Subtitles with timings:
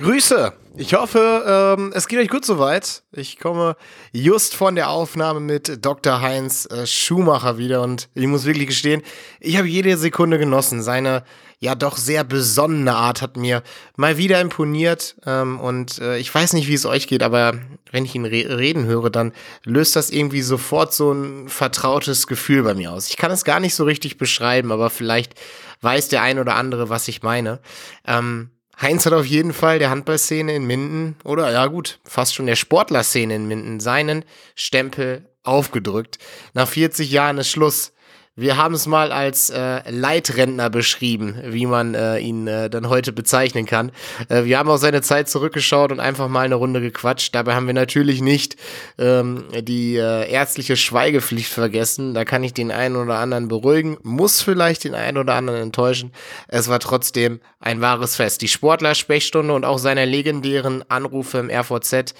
[0.00, 0.54] Grüße!
[0.78, 3.02] Ich hoffe, ähm, es geht euch gut soweit.
[3.12, 3.76] Ich komme
[4.12, 6.22] just von der Aufnahme mit Dr.
[6.22, 9.02] Heinz äh, Schumacher wieder und ich muss wirklich gestehen,
[9.40, 10.82] ich habe jede Sekunde genossen.
[10.82, 11.22] Seine
[11.58, 13.62] ja doch sehr besonnene Art hat mir
[13.94, 17.58] mal wieder imponiert ähm, und äh, ich weiß nicht, wie es euch geht, aber
[17.92, 19.32] wenn ich ihn re reden höre, dann
[19.64, 23.10] löst das irgendwie sofort so ein vertrautes Gefühl bei mir aus.
[23.10, 25.34] Ich kann es gar nicht so richtig beschreiben, aber vielleicht
[25.82, 27.58] weiß der ein oder andere, was ich meine.
[28.06, 28.48] Ähm,
[28.80, 32.56] Heinz hat auf jeden Fall der Handballszene in Minden oder ja gut, fast schon der
[32.56, 36.18] Sportlerszene in Minden seinen Stempel aufgedrückt.
[36.54, 37.92] Nach 40 Jahren ist Schluss.
[38.40, 43.12] Wir haben es mal als äh, Leitrentner beschrieben, wie man äh, ihn äh, dann heute
[43.12, 43.92] bezeichnen kann.
[44.30, 47.34] Äh, wir haben auch seine Zeit zurückgeschaut und einfach mal eine Runde gequatscht.
[47.34, 48.56] Dabei haben wir natürlich nicht
[48.96, 52.14] ähm, die äh, ärztliche Schweigepflicht vergessen.
[52.14, 56.10] Da kann ich den einen oder anderen beruhigen, muss vielleicht den einen oder anderen enttäuschen.
[56.48, 58.40] Es war trotzdem ein wahres Fest.
[58.40, 62.14] Die Sportler-Sprechstunde und auch seine legendären Anrufe im RVZ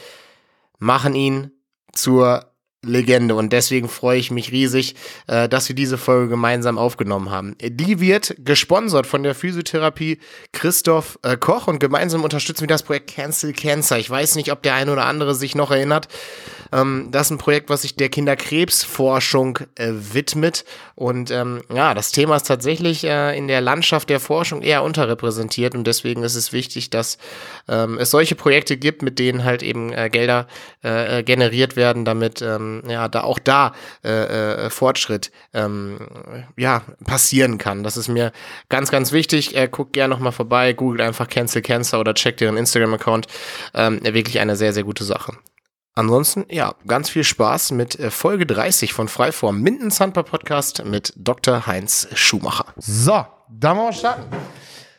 [0.79, 1.53] machen ihn
[1.95, 2.50] zur
[2.83, 4.95] Legende und deswegen freue ich mich riesig,
[5.27, 7.55] äh, dass wir diese Folge gemeinsam aufgenommen haben.
[7.61, 10.19] Die wird gesponsert von der Physiotherapie
[10.53, 13.99] Christoph äh, Koch und gemeinsam unterstützen wir das Projekt Cancel Cancer.
[13.99, 16.09] Ich weiß nicht, ob der eine oder andere sich noch erinnert.
[16.73, 20.65] Ähm, das ist ein Projekt, was sich der Kinderkrebsforschung äh, widmet
[20.95, 25.87] und ähm, ja, das Thema ist tatsächlich in der Landschaft der Forschung eher unterrepräsentiert und
[25.87, 27.19] deswegen ist es wichtig, dass
[27.69, 30.47] ähm, es solche Projekte gibt, mit denen halt eben Gelder
[30.83, 33.73] generiert werden, damit ähm, ja, da auch da
[34.05, 35.99] äh, äh, Fortschritt ähm,
[36.57, 37.83] ja, passieren kann.
[37.83, 38.33] Das ist mir
[38.69, 39.57] ganz, ganz wichtig.
[39.57, 43.27] Äh, guckt gerne nochmal vorbei, googelt einfach Cancel Cancer oder checkt ihren Instagram-Account.
[43.75, 45.33] Ähm, wirklich eine sehr, sehr gute Sache.
[45.95, 51.13] Ansonsten, ja, ganz viel Spaß mit äh, Folge 30 von Freiform Minden Handball Podcast mit
[51.17, 51.67] Dr.
[51.67, 52.67] Heinz Schumacher.
[52.77, 54.25] So, da wollen wir starten.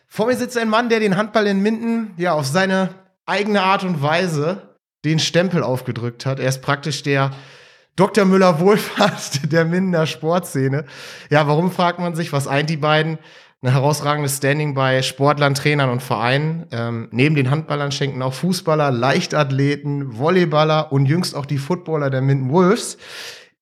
[0.07, 2.89] Vor mir sitzt ein Mann, der den Handball in Minden ja auf seine
[3.25, 6.39] eigene Art und Weise den Stempel aufgedrückt hat.
[6.39, 7.31] Er ist praktisch der
[7.95, 8.25] Dr.
[8.25, 10.85] Müller Wohlfahrt der Mindener Sportszene.
[11.29, 13.17] Ja, warum fragt man sich, was eint die beiden?
[13.63, 16.65] Ein herausragendes Standing bei Sportlern, Trainern und Vereinen.
[16.71, 22.21] Ähm, neben den Handballern schenken auch Fußballer, Leichtathleten, Volleyballer und jüngst auch die Footballer der
[22.21, 22.97] Minden Wolves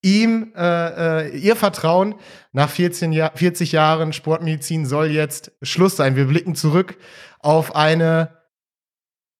[0.01, 2.15] ihm äh, äh, ihr Vertrauen.
[2.51, 6.15] Nach 14 Jahr, 40 Jahren Sportmedizin soll jetzt Schluss sein.
[6.15, 6.97] Wir blicken zurück
[7.39, 8.38] auf eine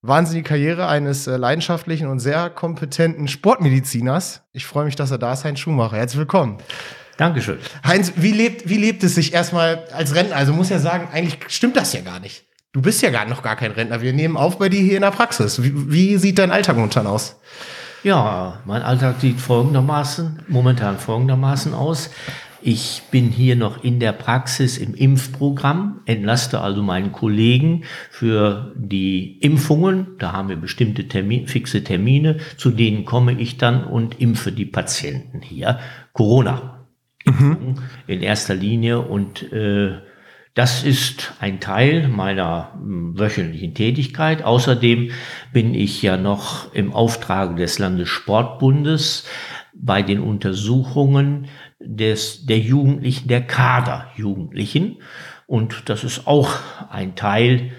[0.01, 4.41] wahnsinnige Karriere eines äh, leidenschaftlichen und sehr kompetenten Sportmediziners.
[4.53, 5.97] Ich freue mich, dass er da ist, Heinz Schumacher.
[5.97, 6.57] Herzlich willkommen.
[7.17, 7.59] Dankeschön.
[7.85, 10.37] Heinz, wie lebt, wie lebt es sich erstmal als Rentner?
[10.37, 12.45] Also muss ja sagen, eigentlich stimmt das ja gar nicht.
[12.71, 14.01] Du bist ja gar noch gar kein Rentner.
[14.01, 15.61] Wir nehmen auf bei dir hier in der Praxis.
[15.61, 17.35] Wie, wie sieht dein Alltag momentan aus?
[18.03, 22.09] Ja, mein Alltag sieht folgendermaßen, momentan folgendermaßen aus.
[22.61, 29.37] Ich bin hier noch in der Praxis im Impfprogramm, entlaste also meinen Kollegen für die
[29.39, 30.07] Impfungen.
[30.19, 34.65] Da haben wir bestimmte Termin, fixe Termine, zu denen komme ich dann und impfe die
[34.65, 35.79] Patienten hier.
[36.13, 36.85] Corona
[37.25, 37.75] mhm.
[38.07, 39.99] in erster Linie und äh,
[40.53, 44.43] das ist ein Teil meiner hm, wöchentlichen Tätigkeit.
[44.43, 45.11] Außerdem
[45.53, 49.25] bin ich ja noch im Auftrag des Landessportbundes
[49.73, 51.47] bei den Untersuchungen
[51.79, 54.97] des, der Jugendlichen, der Kaderjugendlichen.
[55.47, 56.51] Und das ist auch
[56.89, 57.71] ein Teil,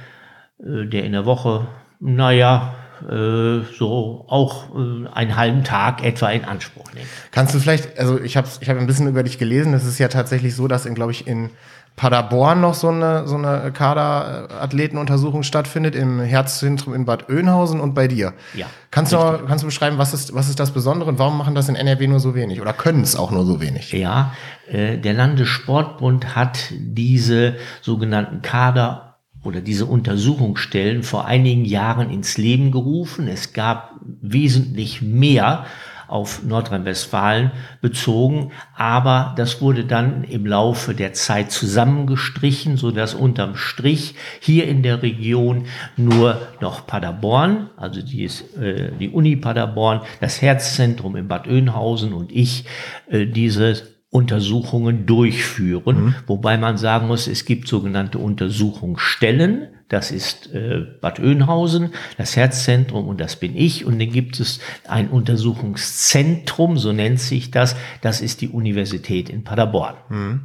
[0.59, 1.69] äh, der in der Woche,
[2.01, 2.75] naja,
[3.09, 7.07] äh, so auch äh, einen halben Tag etwa in Anspruch nimmt.
[7.31, 9.99] Kannst du vielleicht, also ich habe ich hab ein bisschen über dich gelesen, es ist
[9.99, 11.51] ja tatsächlich so, dass in, glaube ich, in
[11.97, 18.09] Paderborn noch so eine, so eine Kaderathletenuntersuchung stattfindet, im Herzzentrum in Bad Oeynhausen und bei
[18.09, 18.33] dir.
[18.55, 18.67] Ja.
[18.91, 21.69] Kannst du, kannst du beschreiben, was ist, was ist das Besondere und warum machen das
[21.69, 23.93] in NRW nur so wenig oder können es auch nur so wenig?
[23.93, 24.33] Ja,
[24.67, 32.71] äh, der Landessportbund hat diese sogenannten Kader oder diese Untersuchungsstellen vor einigen Jahren ins Leben
[32.73, 33.29] gerufen.
[33.29, 35.65] Es gab wesentlich mehr
[36.11, 38.53] auf Nordrhein-Westfalen bezogen.
[38.75, 44.83] Aber das wurde dann im Laufe der Zeit zusammengestrichen, so dass unterm Strich hier in
[44.83, 45.67] der Region
[45.97, 52.13] nur noch Paderborn, also die, ist, äh, die Uni Paderborn, das Herzzentrum in Bad Oeynhausen
[52.13, 52.65] und ich
[53.09, 56.15] äh, diese Untersuchungen durchführen, mhm.
[56.27, 63.09] wobei man sagen muss, es gibt sogenannte Untersuchungsstellen, das ist äh, Bad Oeynhausen, das Herzzentrum
[63.09, 63.85] und das bin ich.
[63.85, 67.75] Und dann gibt es ein Untersuchungszentrum, so nennt sich das.
[68.01, 69.97] Das ist die Universität in Paderborn.
[70.09, 70.41] Mhm.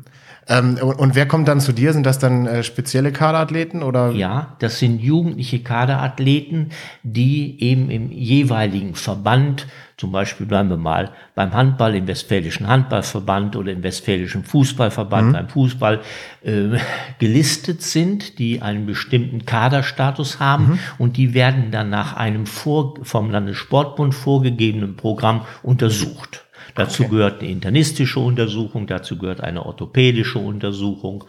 [0.47, 1.91] Ähm, und, und, wer kommt dann zu dir?
[1.93, 4.11] Sind das dann äh, spezielle Kaderathleten oder?
[4.11, 6.69] Ja, das sind jugendliche Kaderathleten,
[7.01, 9.65] die eben im jeweiligen Verband,
[9.97, 15.33] zum Beispiel bleiben wir mal beim Handball im Westfälischen Handballverband oder im Westfälischen Fußballverband mhm.
[15.33, 16.01] beim Fußball
[16.43, 16.77] äh,
[17.17, 20.79] gelistet sind, die einen bestimmten Kaderstatus haben mhm.
[20.99, 26.44] und die werden dann nach einem vor, vom Landessportbund vorgegebenen Programm untersucht.
[26.75, 27.11] Dazu okay.
[27.11, 31.23] gehört eine internistische Untersuchung, dazu gehört eine orthopädische Untersuchung.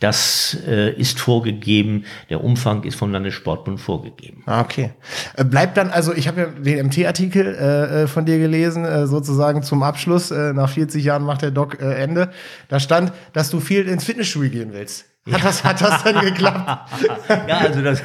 [0.00, 4.42] Das äh, ist vorgegeben, der Umfang ist vom Landessportbund vorgegeben.
[4.46, 4.92] Ah, okay.
[5.36, 9.06] Äh, bleibt dann, also ich habe ja den MT-Artikel äh, äh, von dir gelesen, äh,
[9.06, 10.30] sozusagen zum Abschluss.
[10.30, 12.30] Äh, nach 40 Jahren macht der Doc Ende.
[12.68, 15.04] Da stand, dass du viel ins Fitnessstudio gehen willst.
[15.30, 16.90] Hat das, hat das dann geklappt?
[17.28, 18.02] ja, also das,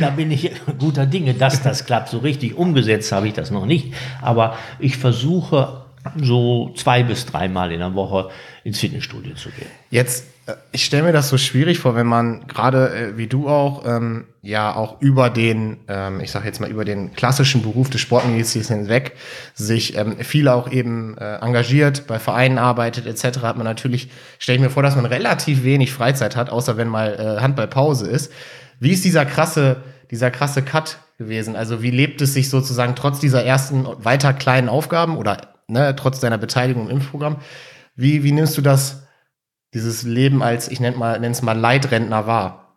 [0.00, 2.08] da bin ich guter Dinge, dass das klappt.
[2.08, 3.94] So richtig umgesetzt habe ich das noch nicht.
[4.20, 5.84] Aber ich versuche
[6.16, 8.30] so zwei bis dreimal in der Woche
[8.64, 9.68] ins Fitnessstudio zu gehen.
[9.90, 13.48] Jetzt, äh, ich stelle mir das so schwierig vor, wenn man gerade äh, wie du
[13.48, 17.90] auch ähm, ja auch über den, ähm, ich sage jetzt mal über den klassischen Beruf
[17.90, 19.12] des Sportmediziners hinweg
[19.54, 23.40] sich ähm, viel auch eben äh, engagiert, bei Vereinen arbeitet etc.
[23.42, 24.08] Hat man natürlich,
[24.38, 28.08] stelle ich mir vor, dass man relativ wenig Freizeit hat, außer wenn mal äh, Handballpause
[28.08, 28.32] ist.
[28.80, 29.78] Wie ist dieser krasse,
[30.10, 31.56] dieser krasse Cut gewesen?
[31.56, 36.20] Also wie lebt es sich sozusagen trotz dieser ersten weiter kleinen Aufgaben oder ne, trotz
[36.20, 37.36] deiner Beteiligung im Impfprogramm.
[37.94, 39.06] Wie, wie nimmst du das,
[39.74, 42.76] dieses Leben als, ich nenne mal, nenne es mal Leitrentner wahr?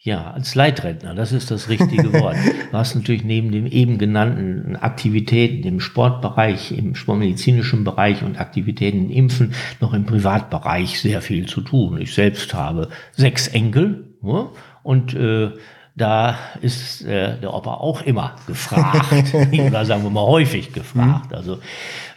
[0.00, 2.36] Ja, als Leitrentner, das ist das richtige Wort.
[2.70, 9.06] Du hast natürlich neben den eben genannten Aktivitäten im Sportbereich, im sportmedizinischen Bereich und Aktivitäten
[9.06, 11.98] im Impfen noch im Privatbereich sehr viel zu tun.
[11.98, 14.50] Ich selbst habe sechs Enkel ja,
[14.82, 15.52] und äh,
[15.98, 21.34] da ist äh, der Opa auch immer gefragt oder sagen wir mal häufig gefragt.
[21.34, 21.58] Also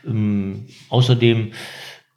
[0.06, 1.52] ähm, außerdem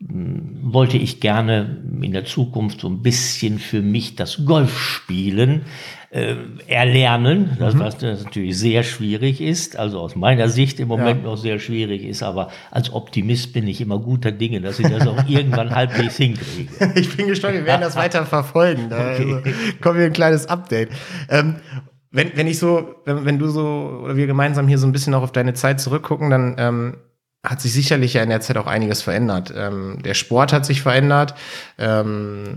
[0.00, 5.62] wollte ich gerne in der Zukunft so ein bisschen für mich das Golfspielen
[6.10, 6.36] äh,
[6.66, 7.80] erlernen, das, mhm.
[7.80, 11.30] was natürlich sehr schwierig ist, also aus meiner Sicht im Moment ja.
[11.30, 15.06] noch sehr schwierig ist, aber als Optimist bin ich immer guter Dinge, dass ich das
[15.06, 16.70] auch irgendwann halbwegs hinkriege.
[16.94, 18.90] Ich bin gespannt, wir werden das weiter verfolgen.
[18.90, 19.34] Da okay.
[19.34, 20.90] also, kommen wir ein kleines Update.
[21.28, 21.56] Ähm,
[22.10, 25.12] wenn, wenn ich so, wenn, wenn du so, oder wir gemeinsam hier so ein bisschen
[25.12, 26.96] noch auf deine Zeit zurückgucken, dann ähm,
[27.44, 29.52] hat sich sicherlich ja in der Zeit auch einiges verändert.
[29.54, 31.34] Ähm, der Sport hat sich verändert,
[31.78, 32.56] ähm,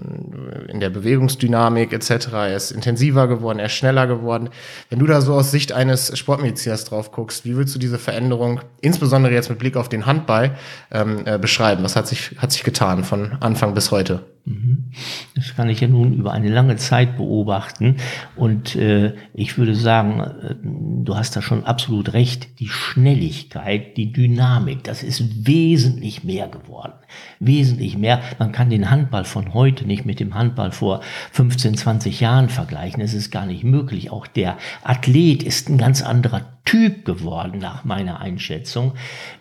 [0.70, 2.28] in der Bewegungsdynamik etc.
[2.32, 4.50] Er ist intensiver geworden, er ist schneller geworden.
[4.90, 8.62] Wenn du da so aus Sicht eines Sportmediziners drauf guckst, wie willst du diese Veränderung,
[8.80, 10.56] insbesondere jetzt mit Blick auf den Handball,
[10.92, 11.84] ähm, äh, beschreiben?
[11.84, 14.24] Was hat sich, hat sich getan von Anfang bis heute?
[14.48, 14.92] Mhm.
[15.36, 17.98] Das kann ich ja nun über eine lange Zeit beobachten.
[18.38, 24.14] Und äh, ich würde sagen, äh, du hast da schon absolut recht, die Schnelligkeit, die
[24.14, 26.94] Dynamik, das ist wesentlich mehr geworden.
[27.42, 28.22] Wesentlich mehr.
[28.40, 31.02] Man kann den Handball von heute nicht mit dem Handball vor
[31.34, 33.02] 15, 20 Jahren vergleichen.
[33.02, 34.12] Es ist gar nicht möglich.
[34.12, 38.94] Auch der Athlet ist ein ganz anderer Typ geworden, nach meiner Einschätzung.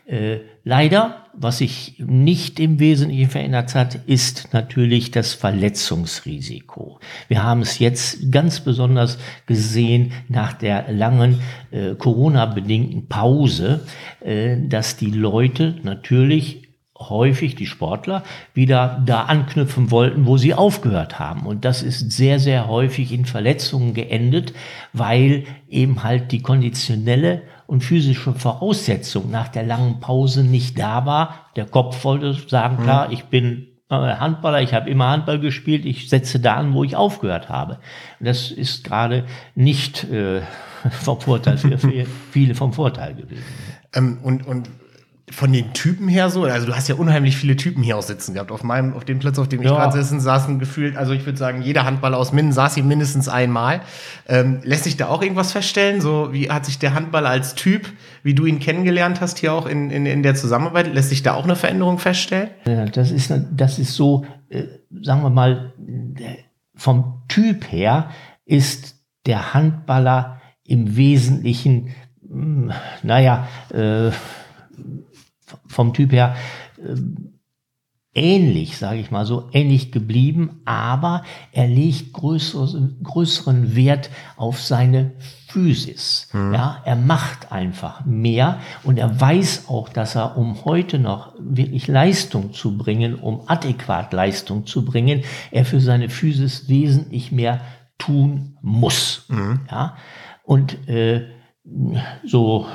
[0.07, 6.99] Äh, leider, was sich nicht im Wesentlichen verändert hat, ist natürlich das Verletzungsrisiko.
[7.29, 11.41] Wir haben es jetzt ganz besonders gesehen nach der langen
[11.71, 13.87] äh, Corona-bedingten Pause,
[14.21, 16.66] äh, dass die Leute natürlich
[16.99, 18.23] häufig die Sportler
[18.55, 21.47] wieder da anknüpfen wollten, wo sie aufgehört haben.
[21.47, 24.55] Und das ist sehr, sehr häufig in Verletzungen geendet,
[24.93, 31.47] weil eben halt die konditionelle und physische Voraussetzung nach der langen Pause nicht da war.
[31.57, 36.41] Der Kopf wollte sagen, klar, ich bin Handballer, ich habe immer Handball gespielt, ich setze
[36.41, 37.79] da an, wo ich aufgehört habe.
[38.19, 40.43] Das ist gerade nicht äh,
[40.91, 43.45] vom Vorteil für, für viele vom Vorteil gewesen.
[43.95, 44.69] Ähm, und, und
[45.29, 48.35] von den Typen her so, also du hast ja unheimlich viele Typen hier auch sitzen
[48.35, 48.53] gehabt.
[48.53, 49.75] Auf meinem, auf dem Platz, auf dem ich ja.
[49.75, 53.29] gerade sitzen, saßen gefühlt, also ich würde sagen, jeder Handballer aus Minden saß hier mindestens
[53.29, 53.81] einmal.
[54.29, 56.01] Ähm, lässt sich da auch irgendwas feststellen?
[56.01, 57.91] So, wie hat sich der Handballer als Typ,
[58.23, 61.35] wie du ihn kennengelernt hast, hier auch in, in, in der Zusammenarbeit, lässt sich da
[61.35, 62.51] auch eine Veränderung feststellen?
[62.65, 64.63] Ja, das ist, das ist so, äh,
[65.03, 65.73] sagen wir mal,
[66.77, 68.11] vom Typ her
[68.45, 68.95] ist
[69.27, 71.89] der Handballer im Wesentlichen,
[72.23, 74.13] mh, hm, naja, äh,
[75.67, 76.37] vom Typ her
[76.79, 76.95] äh,
[78.17, 81.23] ähnlich, sage ich mal so, ähnlich geblieben, aber
[81.53, 85.13] er legt größeren, größeren Wert auf seine
[85.49, 86.29] Physis.
[86.33, 86.55] Mhm.
[86.55, 91.89] Ja, er macht einfach mehr und er weiß auch, dass er, um heute noch wirklich
[91.89, 97.61] Leistung zu bringen, um adäquat Leistung zu bringen, er für seine Physis wesentlich mehr
[97.99, 99.27] tun muss.
[99.29, 99.61] Mhm.
[99.71, 99.97] Ja,
[100.43, 101.27] und äh,
[102.25, 102.67] so,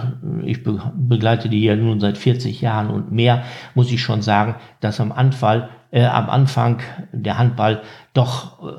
[0.43, 3.43] ich begleite die ja nun seit 40 Jahren und mehr,
[3.73, 6.79] muss ich schon sagen, dass am Anfang äh, am Anfang
[7.11, 7.81] der Handball
[8.13, 8.71] doch äh,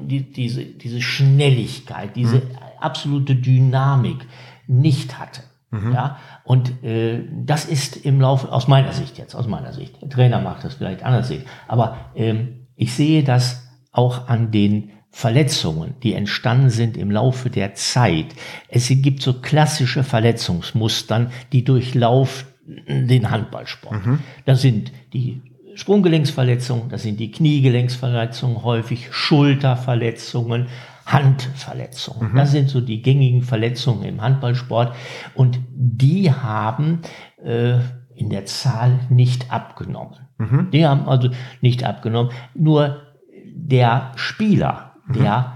[0.00, 2.50] die, diese, diese Schnelligkeit, diese mhm.
[2.80, 4.26] absolute Dynamik
[4.66, 5.42] nicht hatte.
[5.70, 5.92] Mhm.
[5.92, 10.08] Ja, und äh, das ist im Laufe, aus meiner Sicht jetzt, aus meiner Sicht, der
[10.08, 15.94] Trainer macht das vielleicht anders sehen, aber ähm, ich sehe das auch an den Verletzungen,
[16.02, 18.26] die entstanden sind im Laufe der Zeit.
[18.68, 22.48] Es gibt so klassische Verletzungsmustern, die durchlaufen
[22.86, 24.04] den Handballsport.
[24.04, 24.18] Mhm.
[24.44, 25.40] Das sind die
[25.74, 30.66] Sprunggelenksverletzungen, das sind die Kniegelenksverletzungen häufig, Schulterverletzungen,
[31.06, 32.32] Handverletzungen.
[32.32, 32.36] Mhm.
[32.36, 34.94] Das sind so die gängigen Verletzungen im Handballsport
[35.34, 37.00] und die haben
[37.42, 37.78] äh,
[38.14, 40.18] in der Zahl nicht abgenommen.
[40.36, 40.70] Mhm.
[40.72, 41.30] Die haben also
[41.62, 42.32] nicht abgenommen.
[42.54, 43.00] Nur
[43.54, 45.14] der Spieler, mhm.
[45.14, 45.52] der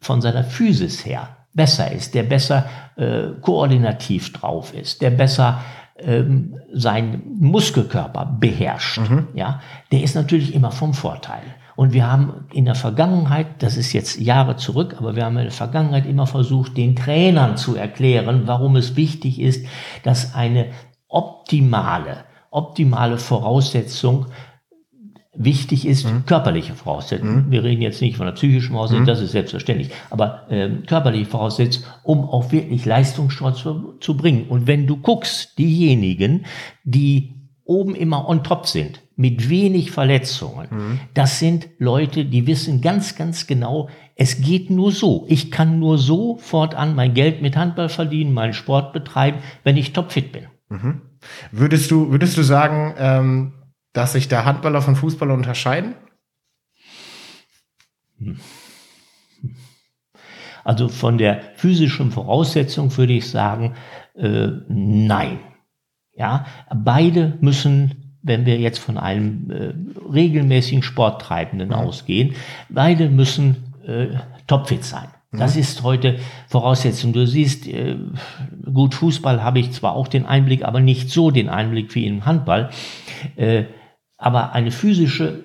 [0.00, 5.60] von seiner Physis her besser ist, der besser äh, koordinativ drauf ist, der besser
[5.98, 9.28] ähm, seinen Muskelkörper beherrscht, mhm.
[9.34, 9.60] ja,
[9.90, 11.42] der ist natürlich immer vom Vorteil.
[11.74, 15.44] Und wir haben in der Vergangenheit, das ist jetzt Jahre zurück, aber wir haben in
[15.44, 19.64] der Vergangenheit immer versucht, den Trainern zu erklären, warum es wichtig ist,
[20.02, 20.66] dass eine
[21.08, 24.26] optimale, optimale Voraussetzung
[25.34, 26.24] wichtig ist, mhm.
[26.26, 27.46] körperliche Voraussetzungen.
[27.46, 27.50] Mhm.
[27.50, 29.06] Wir reden jetzt nicht von der psychischen Voraussetzung, mhm.
[29.06, 34.46] das ist selbstverständlich, aber ähm, körperliche Voraussetzungen, um auch wirklich Leistungsstolz zu, zu bringen.
[34.48, 36.46] Und wenn du guckst, diejenigen,
[36.84, 41.00] die oben immer on top sind, mit wenig Verletzungen, mhm.
[41.12, 45.26] das sind Leute, die wissen ganz, ganz genau, es geht nur so.
[45.28, 49.92] Ich kann nur so fortan mein Geld mit Handball verdienen, meinen Sport betreiben, wenn ich
[49.92, 50.44] topfit bin.
[50.70, 51.02] Mhm.
[51.52, 53.52] Würdest du, würdest du sagen, ähm,
[53.98, 55.96] dass sich der Handballer von Fußballer unterscheiden?
[60.62, 63.74] Also von der physischen Voraussetzung würde ich sagen,
[64.14, 65.40] äh, nein.
[66.14, 69.74] Ja, beide müssen, wenn wir jetzt von einem äh,
[70.12, 71.74] regelmäßigen Sporttreibenden mhm.
[71.74, 72.36] ausgehen,
[72.68, 74.10] beide müssen äh,
[74.46, 75.08] topfit sein.
[75.32, 75.60] Das mhm.
[75.60, 77.12] ist heute Voraussetzung.
[77.12, 77.96] Du siehst, äh,
[78.72, 82.26] gut, Fußball habe ich zwar auch den Einblick, aber nicht so den Einblick wie im
[82.26, 82.70] Handball.
[84.18, 85.44] Äh, aber eine physische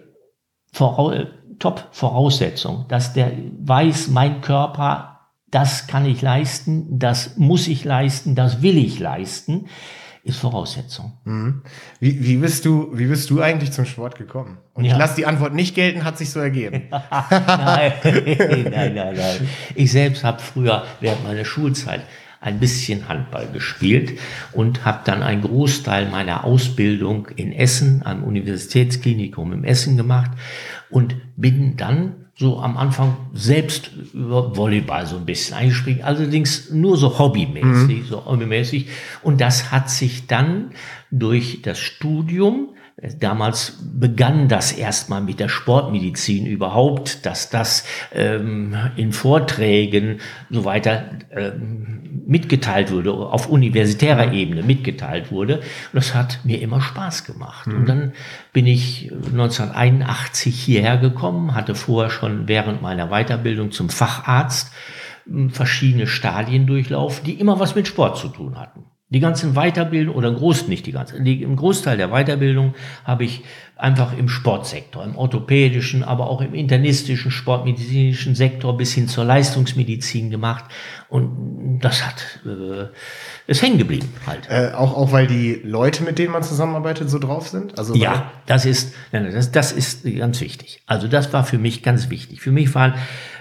[0.73, 8.61] Top-Voraussetzung, dass der weiß, mein Körper, das kann ich leisten, das muss ich leisten, das
[8.63, 9.67] will ich leisten,
[10.23, 11.17] ist Voraussetzung.
[11.25, 11.63] Mhm.
[11.99, 14.57] Wie, wie, bist du, wie bist du eigentlich zum Sport gekommen?
[14.73, 14.93] Und ja.
[14.93, 16.83] ich lasse die Antwort nicht gelten, hat sich so ergeben.
[16.89, 19.49] nein, nein, nein, nein.
[19.75, 22.01] Ich selbst habe früher während meiner Schulzeit
[22.43, 24.19] ein bisschen Handball gespielt
[24.51, 30.31] und habe dann einen Großteil meiner Ausbildung in Essen am Universitätsklinikum im Essen gemacht
[30.89, 36.97] und bin dann so am Anfang selbst über Volleyball so ein bisschen eingespringen, allerdings nur
[36.97, 38.05] so hobbymäßig, mhm.
[38.05, 38.87] so hobbymäßig.
[39.21, 40.71] Und das hat sich dann
[41.11, 42.72] durch das Studium
[43.19, 47.83] Damals begann das erstmal mit der Sportmedizin überhaupt, dass das
[48.13, 50.19] ähm, in Vorträgen
[50.49, 55.57] so weiter ähm, mitgeteilt wurde, auf universitärer Ebene mitgeteilt wurde.
[55.57, 57.67] Und das hat mir immer Spaß gemacht.
[57.67, 57.75] Mhm.
[57.75, 58.13] Und dann
[58.53, 64.71] bin ich 1981 hierher gekommen, hatte vorher schon während meiner Weiterbildung zum Facharzt
[65.25, 68.85] hm, verschiedene Stadien durchlaufen, die immer was mit Sport zu tun hatten.
[69.13, 72.73] Die ganzen Weiterbildung oder groß nicht die ganze, die, im Großteil der Weiterbildung
[73.05, 73.43] habe ich
[73.75, 80.29] einfach im Sportsektor, im orthopädischen, aber auch im internistischen, sportmedizinischen Sektor bis hin zur Leistungsmedizin
[80.29, 80.65] gemacht
[81.09, 82.87] und das hat äh,
[83.45, 84.49] ist hängen geblieben halt.
[84.49, 87.77] Äh, auch auch weil die Leute, mit denen man zusammenarbeitet, so drauf sind.
[87.77, 90.81] Also ja, das ist das, das ist ganz wichtig.
[90.87, 92.41] Also das war für mich ganz wichtig.
[92.41, 92.95] Für mich war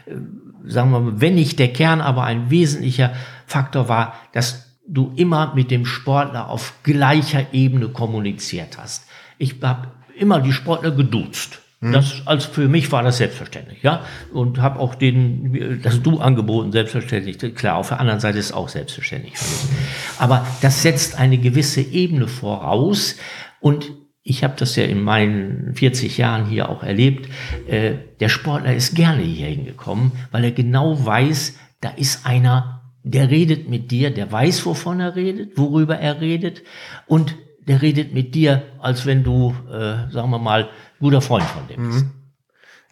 [0.07, 0.17] äh,
[0.65, 3.13] sagen wir mal, wenn nicht der Kern, aber ein wesentlicher
[3.47, 9.07] Faktor war, dass du immer mit dem Sportler auf gleicher Ebene kommuniziert hast.
[9.39, 11.61] Ich habe immer die Sportler geduzt.
[11.81, 11.93] Mhm.
[11.93, 14.05] Das, als für mich war das selbstverständlich, ja.
[14.33, 17.39] Und habe auch den, das Du angeboten, selbstverständlich.
[17.57, 19.85] Klar, auf der anderen Seite ist auch selbstverständlich für mich.
[20.19, 23.17] Aber das setzt eine gewisse Ebene voraus.
[23.61, 23.91] Und
[24.23, 27.29] ich habe das ja in meinen 40 Jahren hier auch erlebt.
[27.67, 32.72] Äh, der Sportler ist gerne hier hingekommen, weil er genau weiß, da ist einer,
[33.05, 36.63] der redet mit dir, der weiß, wovon er redet, worüber er redet
[37.07, 40.69] und der redet mit dir, als wenn du, äh, sagen wir mal,
[40.99, 42.05] guter Freund von dem bist.
[42.05, 42.11] Mhm.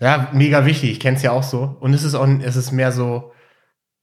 [0.00, 0.92] Ja, mega wichtig.
[0.92, 1.76] Ich kenne es ja auch so.
[1.80, 3.32] Und es ist auch, es ist mehr so,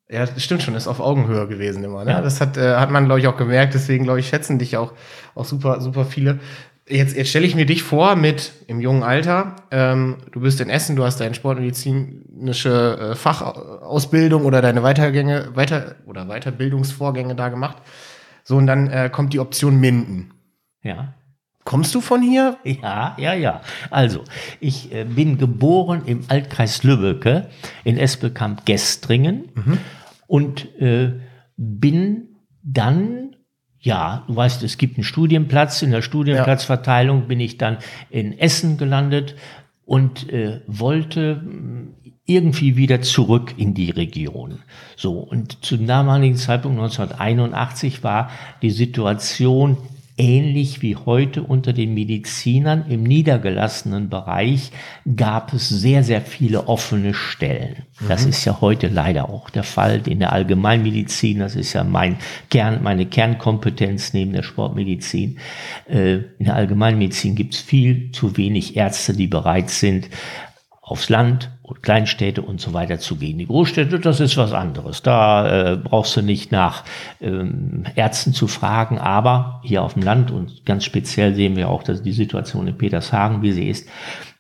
[0.10, 2.06] ja, das stimmt schon, ist auf Augenhöhe gewesen immer.
[2.06, 2.12] Ne?
[2.12, 2.22] Ja.
[2.22, 3.74] Das hat, äh, hat man, glaube ich, auch gemerkt.
[3.74, 4.94] Deswegen, glaube ich, schätzen dich auch,
[5.36, 6.40] auch super, super viele.
[6.90, 9.58] Jetzt, jetzt stelle ich mir dich vor mit im jungen Alter.
[9.72, 15.96] Ähm, du bist in Essen, du hast deine sportmedizinische äh, Fachausbildung oder deine Weitergänge, Weiter-
[16.06, 17.78] oder Weiterbildungsvorgänge da gemacht.
[18.46, 20.32] So, und dann äh, kommt die Option Minden.
[20.82, 21.14] Ja.
[21.66, 22.58] Kommst du von hier?
[22.64, 23.62] Ja, ja, ja.
[23.90, 24.24] Also,
[24.62, 27.50] ich äh, bin geboren im Altkreis Lübbecke
[27.84, 29.78] in Espelkamp-Gestringen mhm.
[30.28, 31.20] und äh,
[31.58, 33.27] bin dann
[33.88, 35.82] ja, du weißt, es gibt einen Studienplatz.
[35.82, 37.78] In der Studienplatzverteilung bin ich dann
[38.10, 39.36] in Essen gelandet
[39.86, 41.42] und äh, wollte
[42.26, 44.60] irgendwie wieder zurück in die Region.
[44.98, 48.30] So, und zum damaligen Zeitpunkt 1981 war
[48.62, 49.78] die Situation
[50.18, 54.72] ähnlich wie heute unter den Medizinern im niedergelassenen Bereich
[55.16, 57.84] gab es sehr, sehr viele offene Stellen.
[58.08, 58.30] Das mhm.
[58.30, 61.40] ist ja heute leider auch der Fall in der Allgemeinmedizin.
[61.40, 62.18] Das ist ja mein
[62.50, 65.38] Kern, meine Kernkompetenz neben der Sportmedizin.
[65.88, 70.10] Äh, in der Allgemeinmedizin gibt es viel zu wenig Ärzte, die bereit sind,
[70.82, 73.38] aufs Land Kleinstädte und so weiter zu gehen.
[73.38, 75.04] Die Großstädte, das ist was anderes.
[75.04, 76.84] Da äh, brauchst du nicht nach
[77.22, 81.84] ähm, Ärzten zu fragen, aber hier auf dem Land und ganz speziell sehen wir auch,
[81.84, 83.90] dass die Situation in Petershagen, wie sie ist,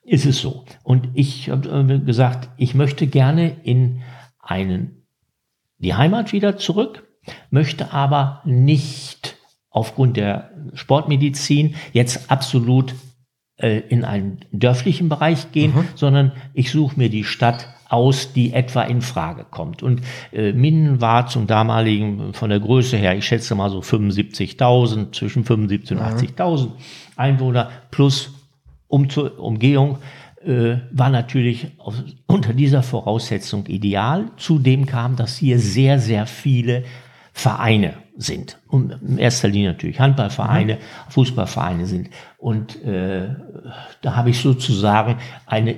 [0.03, 0.65] ist es so.
[0.84, 4.01] Und ich habe äh, gesagt, ich möchte gerne in
[4.39, 5.05] einen,
[5.77, 7.03] die Heimat wieder zurück,
[7.50, 9.36] möchte aber nicht
[9.69, 12.96] aufgrund der Sportmedizin jetzt absolut
[13.58, 15.88] äh, in einen dörflichen Bereich gehen, mhm.
[15.96, 19.82] sondern ich suche mir die Stadt aus, die etwa in Frage kommt.
[19.82, 25.14] Und äh, Minden war zum damaligen, von der Größe her, ich schätze mal so 75.000,
[25.14, 26.18] zwischen 75 und mhm.
[26.18, 26.72] 80.000
[27.16, 28.34] Einwohner plus
[28.88, 29.98] um Umgehung
[30.46, 31.96] äh, war natürlich auf,
[32.26, 34.32] unter dieser Voraussetzung ideal.
[34.38, 36.84] Zudem kam, dass hier sehr, sehr viele
[37.34, 38.59] Vereine sind.
[38.67, 41.12] Und in erster Linie natürlich Handballvereine, mhm.
[41.12, 42.09] Fußballvereine sind.
[42.38, 43.29] Und äh,
[44.01, 45.75] da habe ich sozusagen eine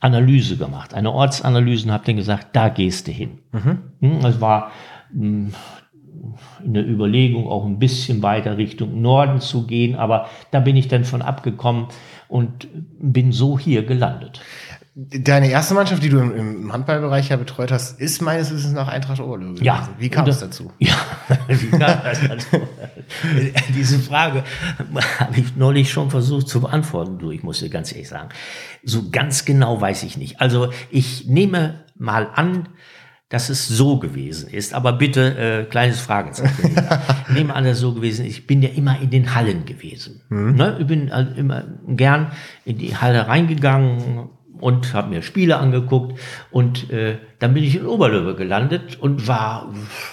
[0.00, 3.40] Analyse gemacht, eine Ortsanalyse und habe dann gesagt, da gehst du hin.
[3.52, 3.78] Mhm.
[4.00, 4.70] Hm, das war
[5.12, 5.54] mh, hm,
[6.64, 10.88] in der Überlegung auch ein bisschen weiter Richtung Norden zu gehen, aber da bin ich
[10.88, 11.86] dann von abgekommen
[12.28, 12.68] und
[12.98, 14.40] bin so hier gelandet.
[15.02, 19.18] Deine erste Mannschaft, die du im, Handballbereich ja betreut hast, ist meines Wissens nach Eintracht
[19.20, 19.56] gewesen.
[19.62, 19.88] Ja.
[19.98, 20.72] Wie kam es dazu?
[20.78, 20.94] Ja,
[21.48, 22.60] wie kam das dazu?
[23.74, 24.44] Diese Frage
[25.18, 27.18] habe ich neulich schon versucht zu beantworten.
[27.18, 28.28] Du, ich muss dir ganz ehrlich sagen,
[28.82, 30.40] so ganz genau weiß ich nicht.
[30.40, 32.68] Also ich nehme mal an,
[33.30, 34.74] dass es so gewesen ist.
[34.74, 36.76] Aber bitte, äh, kleines Fragezeichen.
[37.28, 38.32] ich nehme an, dass es so gewesen ist.
[38.32, 40.20] Ich bin ja immer in den Hallen gewesen.
[40.28, 40.56] Mhm.
[40.56, 40.76] Ne?
[40.80, 42.32] Ich bin also immer gern
[42.64, 46.18] in die Halle reingegangen, und habe mir Spiele angeguckt
[46.50, 49.72] und äh, dann bin ich in Oberlöwe gelandet und war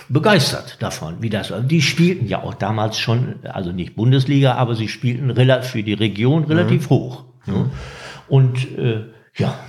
[0.09, 1.61] begeistert davon, wie das war.
[1.61, 6.45] Die spielten ja auch damals schon, also nicht Bundesliga, aber sie spielten für die Region
[6.45, 6.95] relativ mhm.
[6.95, 7.25] hoch.
[7.45, 7.71] Mhm.
[8.27, 9.05] Und äh,
[9.35, 9.59] ja,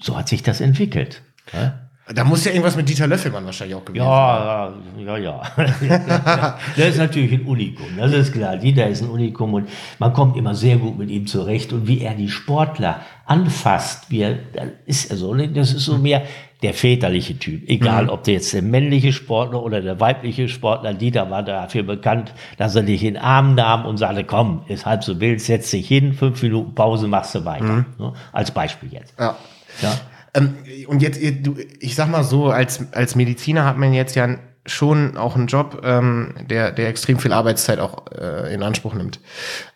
[0.00, 1.22] so hat sich das entwickelt.
[1.52, 1.90] Ja?
[2.14, 5.06] Da muss ja irgendwas mit Dieter Löffelmann wahrscheinlich auch gewesen ja, sein.
[5.06, 5.42] Ja, ja,
[5.86, 6.58] ja.
[6.76, 8.56] der ist natürlich ein Unikum, das ist klar.
[8.56, 9.68] Dieter ist ein Unikum und
[10.00, 11.72] man kommt immer sehr gut mit ihm zurecht.
[11.72, 14.38] Und wie er die Sportler anfasst, wie er,
[14.84, 16.22] ist also, das ist so mehr
[16.62, 17.68] der väterliche Typ.
[17.68, 18.10] Egal, mhm.
[18.10, 22.74] ob der jetzt der männliche Sportler oder der weibliche Sportler, Dieter war dafür bekannt, dass
[22.74, 25.86] er dich in den Arm nahm und sagte, komm, ist halb so wild, setz dich
[25.86, 27.64] hin, fünf Minuten Pause, machst du weiter.
[27.64, 27.86] Mhm.
[27.96, 29.14] So, als Beispiel jetzt.
[29.18, 29.36] Ja.
[29.80, 29.92] ja.
[30.34, 30.54] Ähm,
[30.86, 35.34] und jetzt, ich sag mal so, als, als Mediziner hat man jetzt ja schon auch
[35.34, 39.18] einen Job, ähm, der, der extrem viel Arbeitszeit auch äh, in Anspruch nimmt.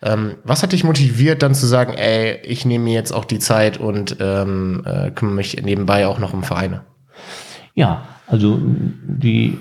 [0.01, 3.39] Ähm, was hat dich motiviert, dann zu sagen, ey, ich nehme mir jetzt auch die
[3.39, 6.81] Zeit und ähm, äh, kümmere mich nebenbei auch noch um Vereine?
[7.75, 9.57] Ja, also die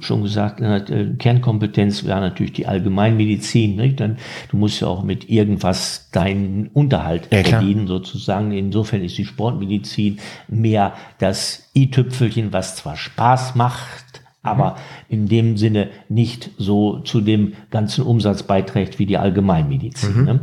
[0.00, 3.76] schon gesagt, äh, Kernkompetenz wäre natürlich die Allgemeinmedizin.
[3.76, 4.00] Nicht?
[4.00, 4.18] Dann,
[4.50, 8.52] du musst ja auch mit irgendwas deinen Unterhalt ja, verdienen, sozusagen.
[8.52, 14.76] Insofern ist die Sportmedizin mehr das i-Tüpfelchen, was zwar Spaß macht, aber mhm.
[15.08, 20.18] in dem Sinne nicht so zu dem ganzen Umsatz beiträgt wie die Allgemeinmedizin.
[20.18, 20.24] Mhm.
[20.24, 20.40] Ne?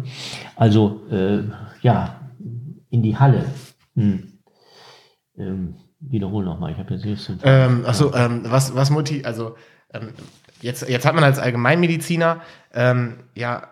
[0.56, 1.44] Also äh,
[1.82, 2.20] ja,
[2.90, 3.46] in die Halle.
[3.96, 4.34] Hm.
[5.38, 5.76] Ähm,
[6.10, 7.34] Wiederhol nochmal, ich habe jetzt nicht so.
[7.44, 9.56] Ähm, achso, ähm, was, was motiviert, also
[9.94, 10.10] ähm,
[10.62, 12.42] jetzt, jetzt hat man als Allgemeinmediziner
[12.74, 13.70] ähm, ja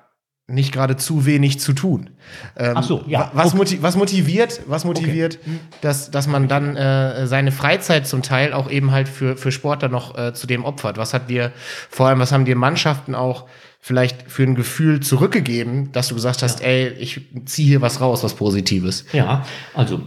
[0.47, 2.09] nicht gerade zu wenig zu tun.
[2.57, 3.31] Ähm, Ach so, ja.
[3.33, 3.77] Was, okay.
[3.81, 5.59] was motiviert, was motiviert, okay.
[5.81, 9.89] dass, dass man dann äh, seine Freizeit zum Teil auch eben halt für, für Sportler
[9.89, 10.97] noch äh, zu dem opfert?
[10.97, 11.51] Was hat dir,
[11.89, 13.47] vor allem, was haben dir Mannschaften auch
[13.79, 16.67] vielleicht für ein Gefühl zurückgegeben, dass du gesagt hast, ja.
[16.67, 19.05] ey, ich ziehe hier was raus, was Positives?
[19.13, 20.01] Ja, also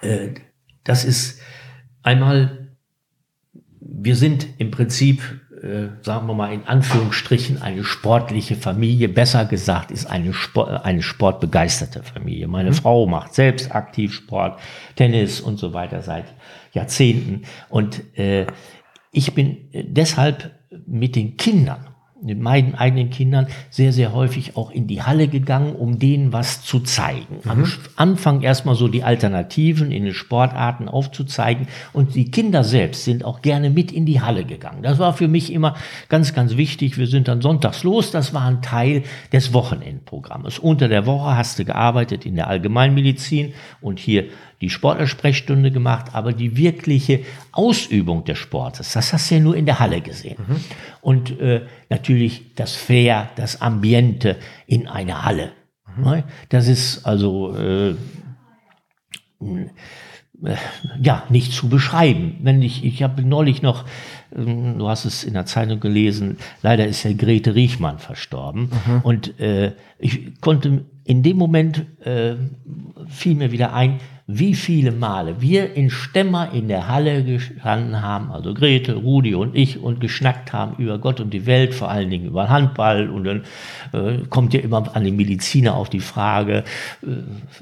[0.00, 0.30] äh,
[0.84, 1.40] das ist
[2.02, 2.68] einmal,
[3.80, 5.22] wir sind im Prinzip,
[5.62, 9.08] äh, sagen wir mal in Anführungsstrichen, eine sportliche Familie.
[9.08, 12.46] Besser gesagt ist eine, Sport, eine sportbegeisterte Familie.
[12.46, 12.74] Meine mhm.
[12.74, 14.60] Frau macht selbst aktiv Sport,
[14.94, 16.26] Tennis und so weiter seit
[16.72, 17.42] Jahrzehnten.
[17.68, 18.46] Und äh,
[19.10, 20.52] ich bin deshalb
[20.86, 21.93] mit den Kindern
[22.24, 26.62] mit meinen eigenen Kindern sehr, sehr häufig auch in die Halle gegangen, um denen was
[26.62, 27.40] zu zeigen.
[27.44, 27.50] Mhm.
[27.50, 31.68] Am Anfang erstmal so die Alternativen in den Sportarten aufzuzeigen.
[31.92, 34.82] Und die Kinder selbst sind auch gerne mit in die Halle gegangen.
[34.82, 35.74] Das war für mich immer
[36.08, 36.98] ganz, ganz wichtig.
[36.98, 38.10] Wir sind dann sonntags los.
[38.10, 40.58] Das war ein Teil des Wochenendprogrammes.
[40.58, 44.24] Unter der Woche hast du gearbeitet in der Allgemeinmedizin und hier
[44.60, 47.20] die Sportlersprechstunde gemacht, aber die wirkliche
[47.52, 50.36] Ausübung des Sportes, das hast du ja nur in der Halle gesehen.
[50.46, 50.56] Mhm.
[51.00, 54.36] Und äh, natürlich das Fair, das Ambiente
[54.66, 55.52] in einer Halle.
[55.96, 56.04] Mhm.
[56.04, 56.24] Ne?
[56.48, 57.94] Das ist also äh,
[60.42, 60.56] äh,
[61.00, 62.38] ja nicht zu beschreiben.
[62.42, 63.84] Wenn ich, ich habe neulich noch,
[64.34, 68.70] ähm, du hast es in der Zeitung gelesen, leider ist ja Grete Riechmann verstorben.
[68.86, 69.00] Mhm.
[69.02, 72.34] Und äh, ich konnte in dem Moment äh,
[73.08, 78.32] fiel mir wieder ein, wie viele Male wir in Stemmer in der Halle gestanden haben,
[78.32, 82.08] also Grete, Rudi und ich, und geschnackt haben über Gott und die Welt, vor allen
[82.08, 83.10] Dingen über Handball.
[83.10, 83.42] Und dann
[83.92, 86.64] äh, kommt ja immer an den Mediziner auf die Frage,
[87.02, 87.06] äh,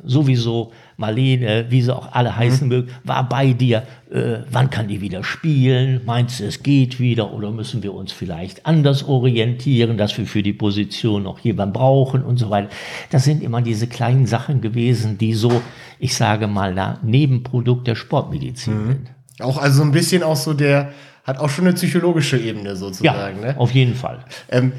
[0.04, 2.74] sowieso Marlene, wie sie auch alle heißen mhm.
[2.74, 3.84] mögen, war bei dir.
[4.10, 6.02] Äh, wann kann die wieder spielen?
[6.04, 10.42] Meinst du, es geht wieder oder müssen wir uns vielleicht anders orientieren, dass wir für
[10.42, 12.68] die Position noch jemanden brauchen und so weiter?
[13.10, 15.62] Das sind immer diese kleinen Sachen gewesen, die so,
[15.98, 18.86] ich sage mal, da Nebenprodukt der Sportmedizin mhm.
[18.88, 19.10] sind.
[19.40, 20.92] Auch also ein bisschen auch so der,
[21.24, 23.42] hat auch schon eine psychologische Ebene sozusagen.
[23.42, 23.58] Ja, ne?
[23.58, 24.24] auf jeden Fall.
[24.50, 24.72] Ähm,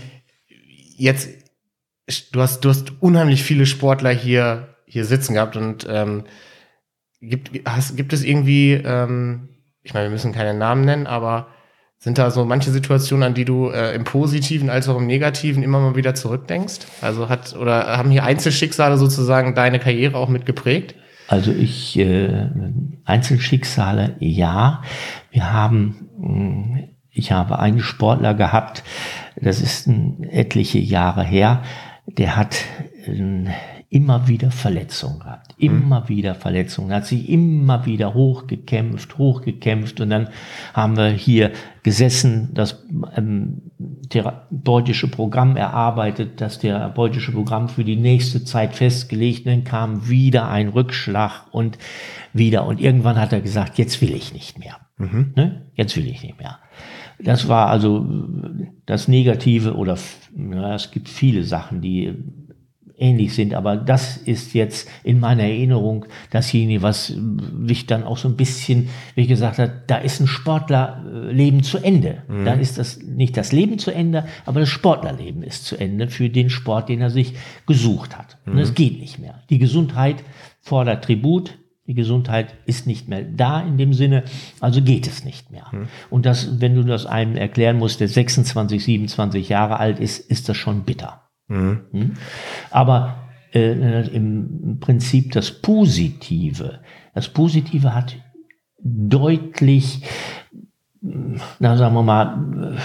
[0.98, 1.30] jetzt,
[2.32, 6.24] du hast, du hast unheimlich viele Sportler hier hier sitzen gehabt und ähm,
[7.20, 9.50] gibt, hast, gibt es irgendwie, ähm,
[9.82, 11.48] ich meine, wir müssen keine Namen nennen, aber
[11.98, 15.64] sind da so manche Situationen, an die du äh, im Positiven als auch im Negativen
[15.64, 16.80] immer mal wieder zurückdenkst?
[17.02, 20.96] Also hat oder haben hier Einzelschicksale sozusagen deine Karriere auch mit geprägt?
[21.28, 22.50] Also ich äh,
[23.06, 24.84] Einzelschicksale ja.
[25.32, 28.84] Wir haben hm, ich habe einen Sportler gehabt,
[29.36, 29.88] das ist
[30.30, 31.64] etliche Jahre her,
[32.08, 32.66] der hat
[33.06, 33.46] äh,
[33.94, 36.10] immer wieder Verletzungen gehabt, immer mhm.
[36.10, 40.30] wieder Verletzungen, hat sich immer wieder hochgekämpft, hochgekämpft und dann
[40.74, 41.52] haben wir hier
[41.84, 42.84] gesessen, das
[43.16, 43.62] ähm,
[44.10, 50.70] therapeutische Programm erarbeitet, das therapeutische Programm für die nächste Zeit festgelegt, dann kam wieder ein
[50.70, 51.78] Rückschlag und
[52.34, 55.34] wieder und irgendwann hat er gesagt, jetzt will ich nicht mehr, mhm.
[55.36, 55.68] ne?
[55.76, 56.58] jetzt will ich nicht mehr.
[57.20, 58.08] Das war also
[58.88, 59.98] das Negative oder
[60.36, 62.16] ja, es gibt viele Sachen, die
[63.04, 63.54] ähnlich sind.
[63.54, 68.90] Aber das ist jetzt in meiner Erinnerung dasjenige, was mich dann auch so ein bisschen,
[69.16, 72.24] wie gesagt hat, da ist ein Sportlerleben zu Ende.
[72.28, 72.46] Mhm.
[72.46, 76.30] Da ist das nicht das Leben zu Ende, aber das Sportlerleben ist zu Ende für
[76.30, 77.34] den Sport, den er sich
[77.68, 78.38] gesucht hat.
[78.46, 78.54] Mhm.
[78.54, 79.42] Und es geht nicht mehr.
[79.50, 80.24] Die Gesundheit
[80.62, 81.58] fordert Tribut.
[81.86, 84.24] Die Gesundheit ist nicht mehr da in dem Sinne,
[84.62, 85.66] also geht es nicht mehr.
[85.74, 85.88] Mhm.
[86.10, 90.48] Und das, wenn du das einem erklären musst, der 26, 27 Jahre alt ist, ist
[90.48, 91.23] das schon bitter.
[91.48, 92.14] Mhm.
[92.72, 96.80] Aber äh, im Prinzip das Positive,
[97.14, 98.16] das Positive hat
[98.80, 100.04] deutlich,
[101.02, 102.78] na sagen wir mal,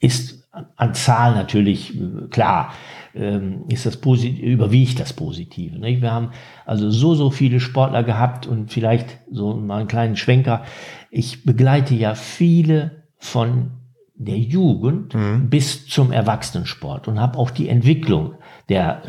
[0.00, 1.98] ist an Zahl natürlich
[2.30, 2.72] klar,
[3.14, 5.78] ähm, ist das Positive, überwiegt das Positive.
[5.78, 6.02] Nicht?
[6.02, 6.30] Wir haben
[6.66, 10.64] also so, so viele Sportler gehabt und vielleicht so mal einen kleinen Schwenker.
[11.10, 13.77] Ich begleite ja viele von
[14.18, 15.48] der Jugend mhm.
[15.48, 18.34] bis zum Erwachsenensport und habe auch die Entwicklung
[18.68, 19.02] der.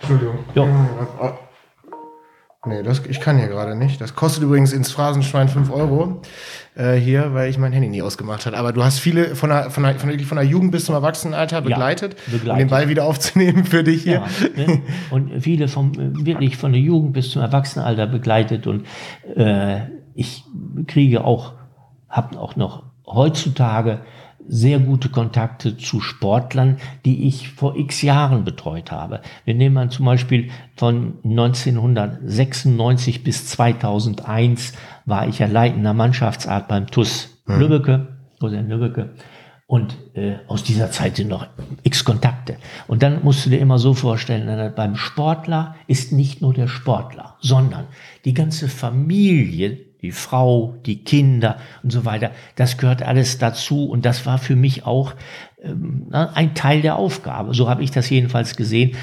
[0.00, 0.38] Entschuldigung.
[0.54, 0.66] Ja.
[2.66, 4.00] Nee, das, ich kann hier gerade nicht.
[4.00, 6.20] Das kostet übrigens ins Phrasenschwein 5 Euro
[6.74, 8.56] äh, hier, weil ich mein Handy nie ausgemacht habe.
[8.56, 10.96] Aber du hast viele von der, von der, von der, von der Jugend bis zum
[10.96, 12.50] Erwachsenenalter begleitet, ja, begleitet.
[12.50, 14.24] um den Ball wieder aufzunehmen für dich hier.
[14.56, 14.82] Ja, ne?
[15.10, 15.92] Und viele vom,
[16.26, 18.66] wirklich von der Jugend bis zum Erwachsenenalter begleitet.
[18.66, 18.84] Und
[19.36, 19.82] äh,
[20.14, 20.42] ich
[20.88, 21.52] kriege auch,
[22.08, 24.00] habe auch noch heutzutage
[24.48, 29.20] sehr gute Kontakte zu Sportlern, die ich vor x Jahren betreut habe.
[29.44, 34.72] Wir nehmen mal zum Beispiel von 1996 bis 2001
[35.04, 37.58] war ich ja leitender Mannschaftsart beim TUS mhm.
[37.58, 38.08] Lübbecke,
[38.40, 39.14] oder in Lübbecke.
[39.68, 41.48] Und äh, aus dieser Zeit sind noch
[41.82, 42.56] x Kontakte.
[42.86, 47.36] Und dann musst du dir immer so vorstellen, beim Sportler ist nicht nur der Sportler,
[47.40, 47.86] sondern
[48.24, 52.30] die ganze Familie die Frau, die Kinder und so weiter.
[52.54, 55.14] Das gehört alles dazu und das war für mich auch
[55.62, 57.54] ähm, ein Teil der Aufgabe.
[57.54, 58.96] So habe ich das jedenfalls gesehen.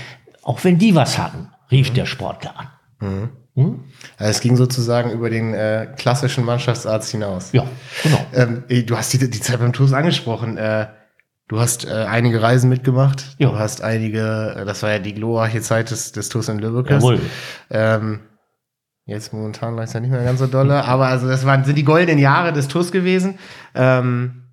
[0.44, 1.96] Auch wenn die was hatten, rief mhm.
[1.96, 2.68] der Sportler an.
[3.00, 3.30] Mhm.
[3.56, 3.84] Hm?
[4.18, 7.52] Also es ging sozusagen über den äh, klassischen Mannschaftsarzt hinaus.
[7.52, 7.66] Ja,
[8.02, 8.26] genau.
[8.34, 10.58] Ähm, du hast die, die Zeit beim TUS angesprochen.
[10.58, 10.88] Äh,
[11.48, 13.36] du hast äh, einige Reisen mitgemacht.
[13.38, 13.50] Ja.
[13.50, 16.90] Du hast einige, äh, das war ja die glorreiche Zeit des, des TUS in Lübeck.
[16.90, 17.20] Jawohl.
[17.70, 18.22] Ähm,
[19.06, 21.84] Jetzt momentan ist ja nicht mehr ganz so dolle, aber also das waren, sind die
[21.84, 23.38] goldenen Jahre des TUS gewesen.
[23.76, 24.44] Ähm,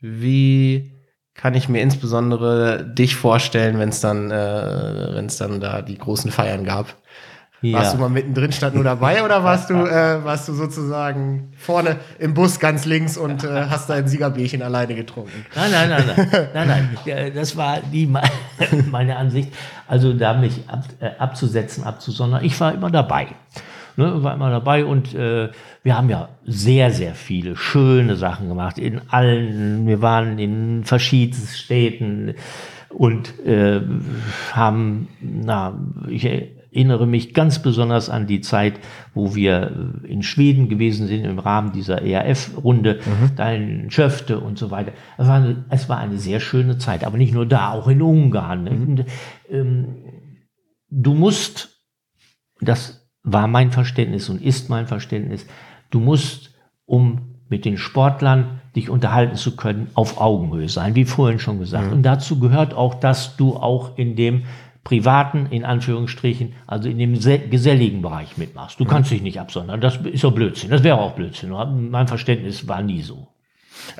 [0.00, 0.92] wie,
[1.34, 5.98] kann ich mir insbesondere dich vorstellen, wenn es dann, äh, wenn es dann da die
[5.98, 6.94] großen Feiern gab.
[7.62, 7.78] Ja.
[7.78, 11.96] Warst du mal mittendrin, stand nur dabei oder warst du, äh, warst du sozusagen vorne
[12.18, 15.46] im Bus ganz links und äh, hast dein Siegerbierchen alleine getrunken?
[15.54, 17.32] Nein, nein, nein, nein, nein, nein.
[17.36, 18.12] Das war nie
[18.90, 19.52] meine Ansicht.
[19.86, 22.44] Also da mich ab, äh, abzusetzen, abzusondern.
[22.44, 23.28] Ich war immer dabei.
[23.96, 25.50] Ne, war immer dabei und äh,
[25.82, 28.78] wir haben ja sehr, sehr viele schöne Sachen gemacht.
[28.78, 32.34] In allen, wir waren in verschiedenen Städten
[32.88, 33.80] und äh,
[34.52, 35.78] haben, na,
[36.08, 38.80] ich erinnere mich ganz besonders an die Zeit,
[39.14, 43.36] wo wir äh, in Schweden gewesen sind im Rahmen dieser ERF-Runde, mhm.
[43.36, 44.92] da in Schöfte und so weiter.
[45.18, 48.00] Es war, eine, es war eine sehr schöne Zeit, aber nicht nur da, auch in
[48.00, 48.64] Ungarn.
[48.64, 48.88] Mhm.
[48.88, 49.04] Und,
[49.50, 49.86] ähm,
[50.88, 51.80] du musst,
[52.60, 55.46] das war mein Verständnis und ist mein Verständnis,
[55.90, 56.50] du musst,
[56.86, 61.88] um mit den Sportlern dich unterhalten zu können, auf Augenhöhe sein, wie vorhin schon gesagt.
[61.88, 61.92] Mhm.
[61.92, 64.44] Und dazu gehört auch, dass du auch in dem
[64.84, 67.12] privaten, in Anführungsstrichen, also in dem
[67.50, 68.80] geselligen Bereich mitmachst.
[68.80, 69.80] Du kannst dich nicht absondern.
[69.80, 70.70] Das ist doch Blödsinn.
[70.70, 71.50] Das wäre auch Blödsinn.
[71.90, 73.28] Mein Verständnis war nie so.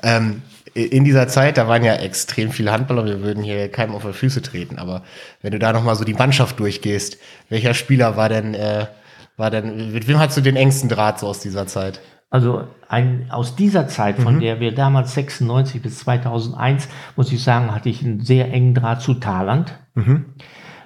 [0.01, 0.41] Ähm,
[0.73, 4.13] in dieser Zeit, da waren ja extrem viele Handballer, wir würden hier keinem auf die
[4.13, 5.03] Füße treten, aber
[5.41, 7.17] wenn du da nochmal so die Mannschaft durchgehst,
[7.49, 8.87] welcher Spieler war denn, äh,
[9.37, 12.01] war denn, mit wem hast du den engsten Draht so aus dieser Zeit?
[12.29, 14.39] Also ein, aus dieser Zeit, von mhm.
[14.39, 19.01] der wir damals 96 bis 2001, muss ich sagen, hatte ich einen sehr engen Draht
[19.01, 19.77] zu Thailand.
[19.93, 20.33] Mhm.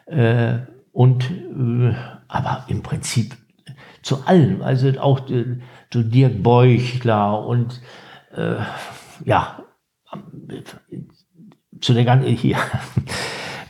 [0.07, 0.59] Äh,
[0.91, 1.95] und äh,
[2.27, 3.37] aber im Prinzip
[4.01, 7.81] zu allen, also auch äh, zu Dirk Beuchler und
[8.35, 8.55] äh,
[9.23, 9.63] ja,
[11.79, 12.57] zu der ganzen hier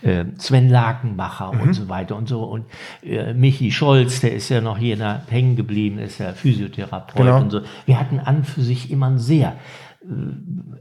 [0.01, 1.61] äh, Sven Lakenmacher mhm.
[1.61, 2.65] und so weiter und so und
[3.03, 7.39] äh, Michi Scholz, der ist ja noch hier da hängen geblieben, ist ja Physiotherapeut genau.
[7.39, 7.61] und so.
[7.85, 9.55] Wir hatten an für sich immer einen sehr
[10.01, 10.05] äh,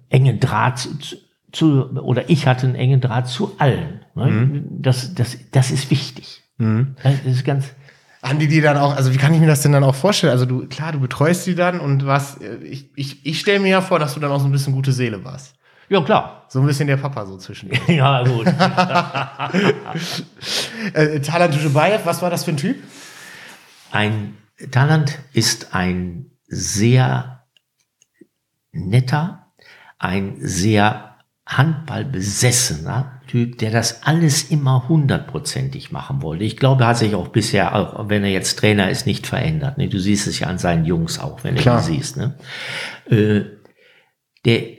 [0.09, 1.17] engen Draht zu,
[1.53, 4.01] zu, oder ich hatte einen engen Draht zu allen.
[4.15, 4.27] Ne?
[4.27, 4.65] Mhm.
[4.83, 6.43] Das, das, das ist wichtig.
[6.59, 6.97] Mhm.
[7.03, 7.75] Das ist ganz.
[8.23, 10.33] Haben die die dann auch, also wie kann ich mir das denn dann auch vorstellen?
[10.33, 13.81] Also du, klar, du betreust die dann und was, ich, ich, ich stelle mir ja
[13.81, 15.55] vor, dass du dann auch so ein bisschen gute Seele warst.
[15.89, 16.45] Ja, klar.
[16.49, 17.71] So ein bisschen der Papa so zwischen.
[17.89, 18.47] ja, gut.
[20.95, 22.77] äh, Talant Duschebaev, was war das für ein Typ?
[23.91, 24.37] Ein
[24.71, 27.43] Talant ist ein sehr
[28.73, 29.49] netter,
[29.99, 36.45] ein sehr handballbesessener Typ, der das alles immer hundertprozentig machen wollte.
[36.45, 39.79] Ich glaube, er hat sich auch bisher, auch wenn er jetzt Trainer ist, nicht verändert.
[39.79, 39.89] Ne?
[39.89, 41.81] Du siehst es ja an seinen Jungs auch, wenn Klar.
[41.81, 42.17] du die siehst.
[42.17, 42.35] Ne?
[43.09, 43.45] Äh,
[44.45, 44.76] der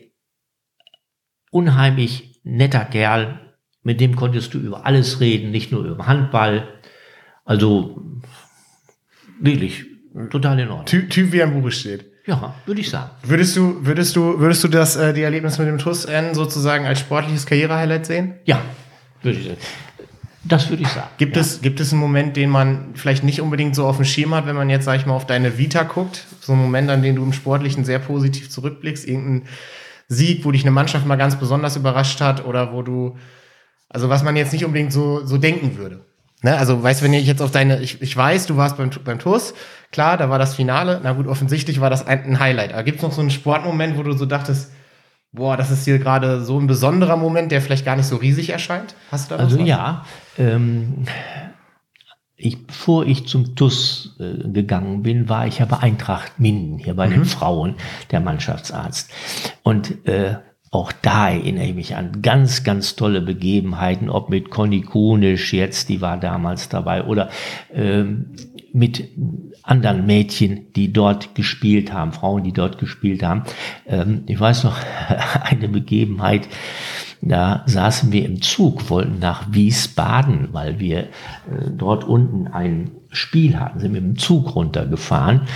[1.58, 3.40] unheimlich netter Kerl,
[3.82, 6.68] mit dem konntest du über alles reden, nicht nur über Handball.
[7.46, 8.00] Also
[9.40, 9.86] wirklich
[10.30, 10.86] total in Ordnung.
[10.86, 12.06] Typ, typ wie am Buche steht.
[12.28, 13.10] Ja, würde ich sagen.
[13.24, 16.86] Würdest du, würdest du, würdest du das, äh, die Erlebnisse mit dem TUS N sozusagen
[16.86, 18.34] als sportliches Karrierehighlight sehen?
[18.46, 18.62] Ja,
[19.24, 19.58] würde ich sagen.
[20.44, 21.08] Das würde ich sagen.
[21.18, 21.42] Gibt, ja.
[21.42, 24.46] es, gibt es einen Moment, den man vielleicht nicht unbedingt so auf dem Schirm hat,
[24.46, 26.26] wenn man jetzt, sag ich mal, auf deine Vita guckt?
[26.40, 29.08] So einen Moment, an den du im Sportlichen sehr positiv zurückblickst?
[29.08, 29.48] Irgendein
[30.08, 33.18] Sieg, wo dich eine Mannschaft mal ganz besonders überrascht hat oder wo du,
[33.90, 36.02] also was man jetzt nicht unbedingt so, so denken würde?
[36.44, 36.56] Ne?
[36.58, 39.20] Also, weißt du, wenn ich jetzt auf deine, ich, ich weiß, du warst beim, beim
[39.20, 39.54] TUS,
[39.92, 42.74] klar, da war das Finale, na gut, offensichtlich war das ein, ein Highlight.
[42.74, 44.72] Aber gibt es noch so einen Sportmoment, wo du so dachtest,
[45.32, 48.50] boah, das ist hier gerade so ein besonderer Moment, der vielleicht gar nicht so riesig
[48.52, 48.96] erscheint?
[49.12, 49.68] Hast du da Also was?
[49.68, 50.06] ja,
[50.38, 51.06] ähm,
[52.38, 56.94] ich, bevor ich zum TUS äh, gegangen bin, war ich ja bei Eintracht Minden, hier
[56.94, 57.14] bei mhm.
[57.14, 57.76] den Frauen,
[58.12, 59.12] der Mannschaftsarzt.
[59.64, 60.36] Und äh,
[60.70, 65.90] auch da erinnere ich mich an ganz, ganz tolle Begebenheiten, ob mit Conny Kunisch jetzt,
[65.90, 67.30] die war damals dabei, oder
[67.74, 68.34] ähm,
[68.74, 69.10] mit
[69.64, 73.44] anderen Mädchen, die dort gespielt haben, Frauen, die dort gespielt haben.
[73.88, 74.78] Ähm, ich weiß noch
[75.42, 76.48] eine Begebenheit,
[77.22, 81.10] da saßen wir im Zug, wollten nach Wiesbaden, weil wir äh,
[81.72, 85.48] dort unten ein Spiel hatten, sind mit dem Zug runtergefahren.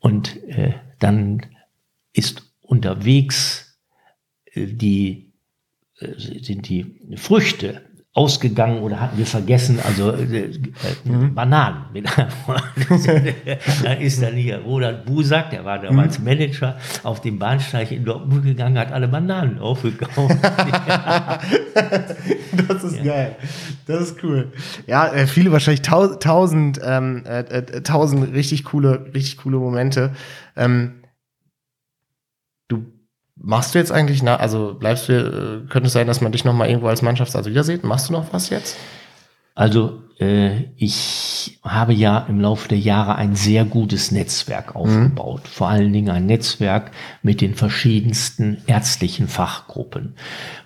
[0.00, 1.42] Und äh, dann
[2.12, 3.68] ist unterwegs
[4.54, 5.32] die
[5.98, 7.82] äh, sind die Früchte
[8.18, 10.58] ausgegangen oder hatten wir vergessen, also äh, äh,
[11.04, 11.34] mhm.
[11.36, 11.84] Bananen.
[13.84, 16.24] da ist dann hier Roland Busak, der war damals mhm.
[16.24, 20.34] Manager, auf dem Bahnsteig in Dortmund gegangen, hat alle Bananen aufgekauft.
[22.68, 23.04] das ist ja.
[23.04, 23.36] geil.
[23.86, 24.50] Das ist cool.
[24.88, 30.10] Ja, äh, viele wahrscheinlich tausend, ähm, äh, tausend richtig coole, richtig coole Momente.
[30.56, 30.94] Ähm,
[33.40, 36.44] Machst du jetzt eigentlich, na, also bleibst du, äh, könnte es sein, dass man dich
[36.44, 37.84] noch mal irgendwo als Mannschaftsarzt wiedersieht?
[37.84, 38.76] Machst du noch was jetzt?
[39.54, 45.42] Also äh, ich habe ja im Laufe der Jahre ein sehr gutes Netzwerk aufgebaut.
[45.44, 45.48] Mhm.
[45.48, 46.90] Vor allen Dingen ein Netzwerk
[47.22, 50.16] mit den verschiedensten ärztlichen Fachgruppen.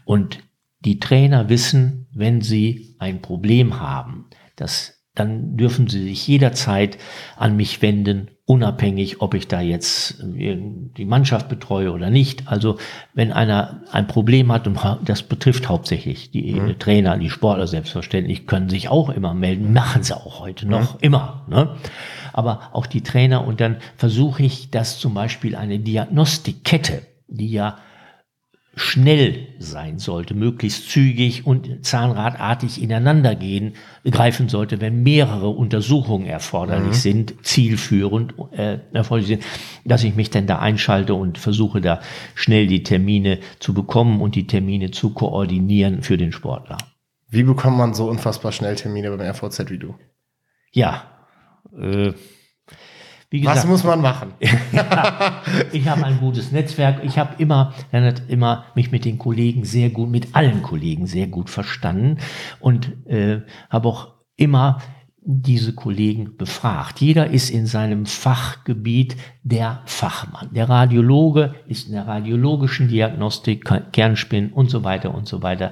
[0.05, 0.41] Und
[0.81, 6.97] die Trainer wissen, wenn sie ein Problem haben, dass dann dürfen Sie sich jederzeit
[7.37, 10.57] an mich wenden, unabhängig, ob ich da jetzt äh,
[10.97, 12.49] die Mannschaft betreue oder nicht.
[12.49, 12.79] Also
[13.13, 16.79] wenn einer ein Problem hat, und das betrifft hauptsächlich die mhm.
[16.79, 21.01] Trainer, die Sportler selbstverständlich, können sich auch immer melden, machen sie auch heute noch, mhm.
[21.01, 21.47] immer.
[21.49, 21.77] Ne?
[22.33, 27.77] Aber auch die Trainer und dann versuche ich, dass zum Beispiel eine Diagnostikkette, die ja
[28.75, 36.89] schnell sein sollte, möglichst zügig und zahnradartig ineinander gehen, greifen sollte, wenn mehrere Untersuchungen erforderlich
[36.89, 36.95] mhm.
[36.95, 39.45] sind, zielführend äh, erforderlich sind,
[39.85, 42.01] dass ich mich dann da einschalte und versuche da
[42.35, 46.79] schnell die Termine zu bekommen und die Termine zu koordinieren für den Sportler.
[47.29, 49.95] Wie bekommt man so unfassbar schnell Termine beim RVZ wie du?
[50.73, 51.05] Ja,
[51.79, 52.13] äh,
[53.41, 54.35] Gesagt, Was muss man machen?
[54.73, 55.43] ja,
[55.73, 57.03] ich habe ein gutes Netzwerk.
[57.03, 57.73] Ich habe immer,
[58.29, 62.19] immer mich mit den Kollegen sehr gut, mit allen Kollegen sehr gut verstanden
[62.61, 63.41] und äh,
[63.71, 64.79] habe auch immer
[65.25, 67.01] diese Kollegen befragt.
[67.01, 70.49] Jeder ist in seinem Fachgebiet der Fachmann.
[70.53, 75.71] Der Radiologe ist in der radiologischen Diagnostik, Kernspin und so weiter und so weiter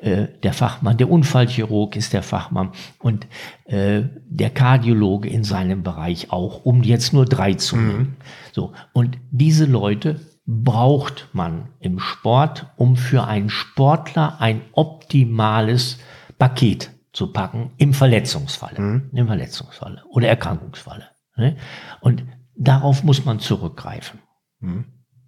[0.00, 0.98] äh, der Fachmann.
[0.98, 3.26] Der Unfallchirurg ist der Fachmann und
[3.64, 7.98] äh, der Kardiologe in seinem Bereich auch, um jetzt nur drei zu nennen.
[7.98, 8.16] Mhm.
[8.52, 15.98] So und diese Leute braucht man im Sport, um für einen Sportler ein optimales
[16.38, 19.10] Paket zu packen im Verletzungsfalle, mhm.
[19.12, 21.08] im Verletzungsfalle oder Erkrankungsfalle.
[21.36, 21.56] Ne?
[22.00, 22.24] Und
[22.56, 24.20] darauf muss man zurückgreifen.
[24.60, 24.84] Mhm.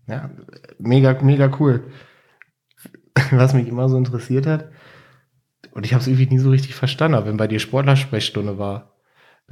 [0.07, 0.31] Ja,
[0.79, 1.91] mega, mega cool.
[3.31, 4.71] Was mich immer so interessiert hat,
[5.73, 8.92] und ich habe es irgendwie nie so richtig verstanden, aber wenn bei dir Sportlersprechstunde war,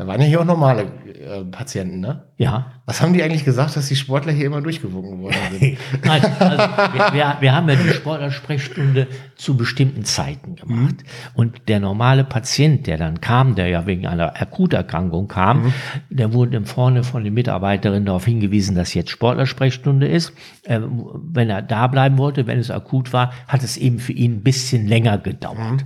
[0.00, 2.22] da waren ja hier auch normale äh, Patienten, ne?
[2.38, 2.72] Ja.
[2.86, 5.78] Was haben die eigentlich gesagt, dass die Sportler hier immer durchgewunken worden sind?
[6.02, 6.58] Nein, also
[6.94, 10.96] wir, wir, wir, haben ja die Sportlersprechstunde zu bestimmten Zeiten gemacht.
[11.02, 11.34] Mhm.
[11.34, 15.72] Und der normale Patient, der dann kam, der ja wegen einer Akuterkrankung kam, mhm.
[16.08, 20.32] der wurde vorne von den Mitarbeiterinnen darauf hingewiesen, dass jetzt Sportlersprechstunde ist.
[20.62, 24.36] Äh, wenn er da bleiben wollte, wenn es akut war, hat es eben für ihn
[24.36, 25.84] ein bisschen länger gedauert.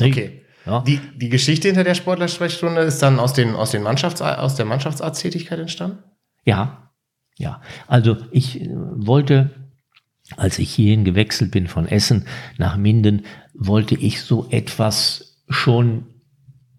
[0.00, 0.08] Mhm.
[0.08, 0.41] Okay.
[0.66, 0.80] Ja.
[0.80, 4.66] Die, die Geschichte hinter der Sportlersprechstunde ist dann aus, den, aus, den Mannschafts-, aus der
[4.66, 5.98] Mannschaftsarzttätigkeit entstanden?
[6.44, 6.92] Ja,
[7.36, 7.60] ja.
[7.88, 9.50] Also ich äh, wollte,
[10.36, 12.26] als ich hierhin gewechselt bin von Essen
[12.58, 16.06] nach Minden, wollte ich so etwas schon,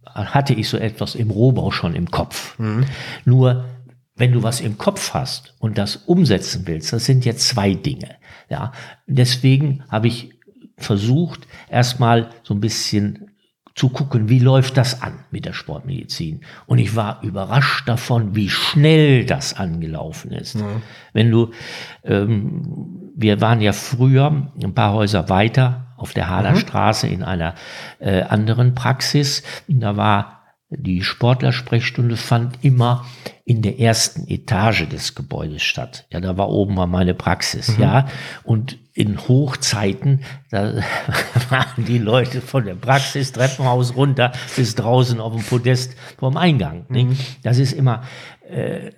[0.05, 2.57] hatte ich so etwas im Rohbau schon im Kopf.
[2.59, 2.85] Mhm.
[3.25, 3.65] Nur
[4.15, 8.15] wenn du was im Kopf hast und das umsetzen willst, das sind jetzt zwei Dinge.
[8.49, 8.71] Ja,
[9.07, 10.33] deswegen habe ich
[10.77, 13.32] versucht, erstmal so ein bisschen
[13.75, 16.41] zu gucken, wie läuft das an mit der Sportmedizin.
[16.67, 20.55] Und ich war überrascht davon, wie schnell das angelaufen ist.
[20.55, 20.65] Ja.
[21.11, 21.51] Wenn du,
[22.03, 26.57] ähm, wir waren ja früher ein paar Häuser weiter auf der Hader mhm.
[26.57, 27.55] Straße in einer
[27.99, 29.41] äh, anderen Praxis.
[29.67, 30.42] Da war
[30.77, 33.05] die Sportlersprechstunde fand immer
[33.45, 36.07] in der ersten Etage des Gebäudes statt.
[36.11, 37.83] Ja, da war oben mal meine Praxis, mhm.
[37.83, 38.07] ja.
[38.43, 40.75] Und in Hochzeiten, da
[41.49, 46.85] waren die Leute von der Praxis Treppenhaus runter bis draußen auf dem Podest vorm Eingang.
[46.89, 47.17] Mhm.
[47.43, 48.03] Das ist immer,
[48.47, 48.91] äh,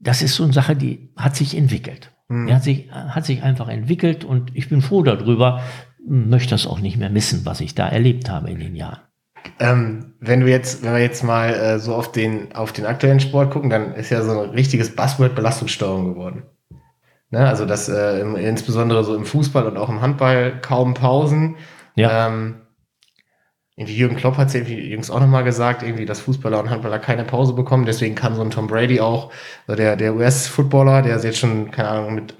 [0.00, 2.12] das ist so eine Sache, die hat sich entwickelt.
[2.28, 2.52] Mhm.
[2.52, 5.62] Hat sich, hat sich einfach entwickelt und ich bin froh darüber,
[6.06, 9.00] möchte das auch nicht mehr missen, was ich da erlebt habe in den Jahren.
[9.60, 13.20] Ähm, wenn du jetzt, wenn wir jetzt mal äh, so auf den, auf den aktuellen
[13.20, 16.44] Sport gucken, dann ist ja so ein richtiges Buzzword Belastungssteuerung geworden.
[17.30, 17.46] Ne?
[17.46, 21.56] Also das äh, im, insbesondere so im Fußball und auch im Handball kaum Pausen.
[21.94, 22.28] Ja.
[22.28, 22.62] Ähm,
[23.76, 26.98] irgendwie Jürgen Klopp hat es irgendwie jüngst auch nochmal gesagt, irgendwie, dass Fußballer und Handballer
[26.98, 27.84] keine Pause bekommen.
[27.84, 29.30] Deswegen kann so ein Tom Brady auch,
[29.68, 32.34] der, der US-Footballer, der ist jetzt schon, keine Ahnung, mit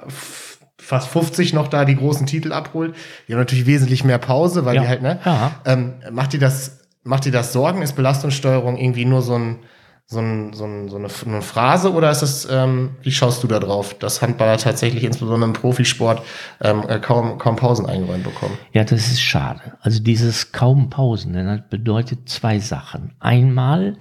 [0.78, 2.96] fast 50 noch da die großen Titel abholt.
[3.28, 4.82] Die haben natürlich wesentlich mehr Pause, weil ja.
[4.82, 5.20] die halt, ne?
[5.64, 6.77] Ähm, macht dir das
[7.08, 7.82] macht dir das Sorgen?
[7.82, 9.58] Ist Belastungssteuerung irgendwie nur so, ein,
[10.06, 13.48] so, ein, so, ein, so eine, eine, Phrase oder ist es, ähm, wie schaust du
[13.48, 16.22] da drauf, dass Handballer tatsächlich insbesondere im Profisport
[16.60, 18.58] ähm, äh, kaum, kaum Pausen eingeräumt bekommen?
[18.72, 19.78] Ja, das ist schade.
[19.80, 23.12] Also dieses kaum Pausen das bedeutet zwei Sachen.
[23.20, 23.96] Einmal,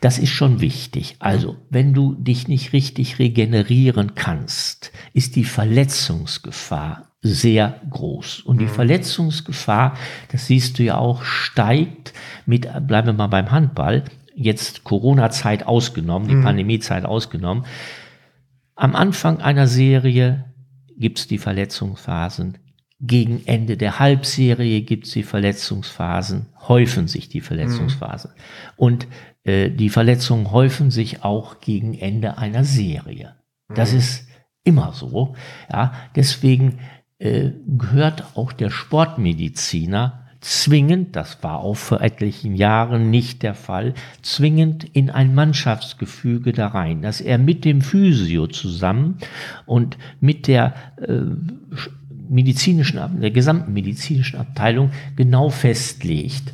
[0.00, 1.16] Das ist schon wichtig.
[1.18, 8.40] Also, wenn du dich nicht richtig regenerieren kannst, ist die Verletzungsgefahr sehr groß.
[8.40, 8.70] Und die mhm.
[8.70, 9.96] Verletzungsgefahr,
[10.30, 12.12] das siehst du ja auch, steigt
[12.46, 14.04] mit, bleiben wir mal beim Handball,
[14.38, 16.44] jetzt Corona-Zeit ausgenommen, die mhm.
[16.44, 17.64] Pandemie-Zeit ausgenommen.
[18.74, 20.44] Am Anfang einer Serie
[20.96, 22.58] gibt es die Verletzungsphasen.
[23.00, 28.30] Gegen Ende der Halbserie gibt es die Verletzungsphasen, häufen sich die Verletzungsphasen.
[28.30, 28.36] Mhm.
[28.76, 29.06] Und
[29.44, 33.34] äh, die Verletzungen häufen sich auch gegen Ende einer Serie.
[33.74, 33.98] Das mhm.
[33.98, 34.28] ist
[34.64, 35.34] immer so.
[35.70, 36.78] Ja, deswegen
[37.18, 43.94] äh, gehört auch der Sportmediziner zwingend, das war auch vor etlichen Jahren nicht der Fall,
[44.22, 49.18] zwingend in ein Mannschaftsgefüge da rein, dass er mit dem Physio zusammen
[49.66, 51.22] und mit der äh,
[52.28, 56.52] medizinischen, der gesamten medizinischen Abteilung genau festlegt,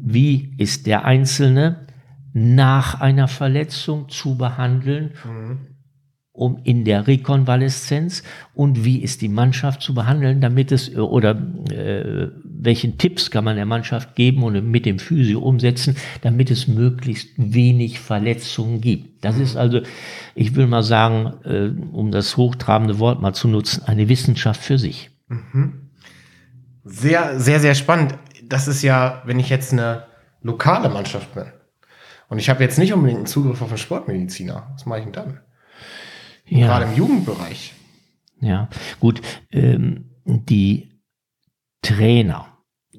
[0.00, 1.86] wie ist der Einzelne
[2.32, 5.71] nach einer Verletzung zu behandeln, mhm.
[6.34, 8.22] Um in der Rekonvaleszenz
[8.54, 11.32] und wie ist die Mannschaft zu behandeln, damit es oder
[11.70, 16.68] äh, welchen Tipps kann man der Mannschaft geben und mit dem Physio umsetzen, damit es
[16.68, 19.24] möglichst wenig Verletzungen gibt.
[19.24, 19.82] Das ist also,
[20.34, 24.78] ich will mal sagen, äh, um das hochtrabende Wort mal zu nutzen, eine Wissenschaft für
[24.78, 25.10] sich.
[25.28, 25.90] Mhm.
[26.84, 28.14] Sehr, sehr, sehr spannend.
[28.48, 30.04] Das ist ja, wenn ich jetzt eine
[30.40, 31.44] lokale Mannschaft bin
[32.28, 35.12] und ich habe jetzt nicht unbedingt einen Zugriff auf einen Sportmediziner, was mache ich denn
[35.12, 35.40] dann?
[36.58, 36.66] Ja.
[36.66, 37.72] Gerade im Jugendbereich.
[38.40, 38.68] Ja,
[39.00, 39.22] gut.
[39.50, 40.90] Ähm, die
[41.82, 42.46] Trainer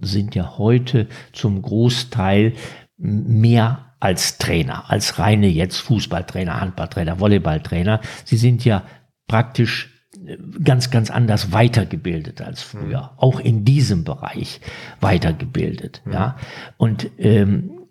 [0.02, 2.54] sind ja heute zum Großteil
[2.98, 8.02] mehr als Trainer, als reine jetzt Fußballtrainer, Handballtrainer, Volleyballtrainer.
[8.26, 8.84] Sie sind ja
[9.28, 13.20] praktisch äh, ganz, ganz anders weitergebildet als früher, mhm.
[13.20, 14.62] auch in diesem Bereich
[15.00, 16.02] weitergebildet.
[16.06, 16.14] Mhm.
[16.14, 16.38] Ja,
[16.78, 17.83] und ähm,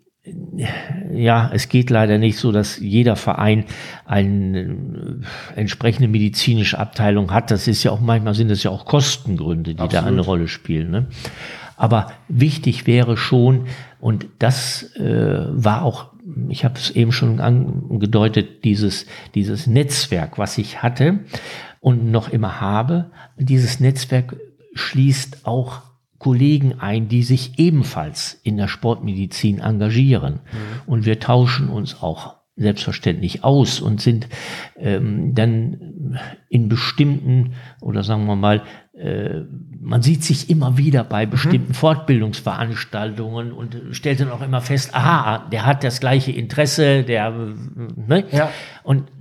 [1.11, 3.65] ja, es geht leider nicht so, dass jeder Verein
[4.05, 7.51] eine äh, entsprechende medizinische Abteilung hat.
[7.51, 10.05] Das ist ja auch manchmal sind es ja auch Kostengründe, die Absolut.
[10.05, 10.91] da eine Rolle spielen.
[10.91, 11.07] Ne?
[11.75, 13.65] Aber wichtig wäre schon,
[13.99, 16.13] und das äh, war auch,
[16.47, 19.05] ich habe es eben schon angedeutet, dieses,
[19.35, 21.19] dieses Netzwerk, was ich hatte
[21.81, 24.37] und noch immer habe, dieses Netzwerk
[24.73, 25.81] schließt auch
[26.23, 30.35] Kollegen ein, die sich ebenfalls in der Sportmedizin engagieren.
[30.35, 30.81] Mhm.
[30.85, 34.29] Und wir tauschen uns auch selbstverständlich aus und sind
[34.77, 36.17] ähm, dann
[36.47, 38.61] in bestimmten oder sagen wir mal
[38.93, 39.41] äh,
[39.81, 41.31] man sieht sich immer wieder bei mhm.
[41.31, 41.75] bestimmten mhm.
[41.75, 48.23] Fortbildungsveranstaltungen und stellt dann auch immer fest, aha, der hat das gleiche Interesse, der, ne?
[48.31, 48.51] Ja.
[48.83, 49.11] Und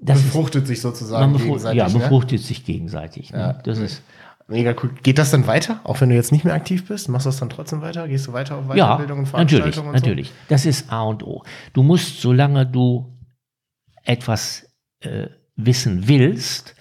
[0.00, 1.78] das befruchtet ist, sich sozusagen befrucht, gegenseitig.
[1.78, 1.92] Ja, ne?
[1.92, 3.32] befruchtet sich gegenseitig.
[3.32, 3.38] Ne?
[3.38, 3.52] Ja.
[3.52, 4.02] Das ist
[4.48, 4.90] mega cool.
[5.02, 7.08] Geht das dann weiter, auch wenn du jetzt nicht mehr aktiv bist?
[7.08, 8.08] Machst du das dann trotzdem weiter?
[8.08, 9.92] Gehst du weiter auf Weiterbildung ja, und Veranstaltungen?
[9.92, 10.32] Natürlich, natürlich.
[10.48, 11.44] Das ist A und O.
[11.72, 13.16] Du musst, solange du
[14.04, 14.66] etwas
[15.00, 16.74] äh, wissen willst,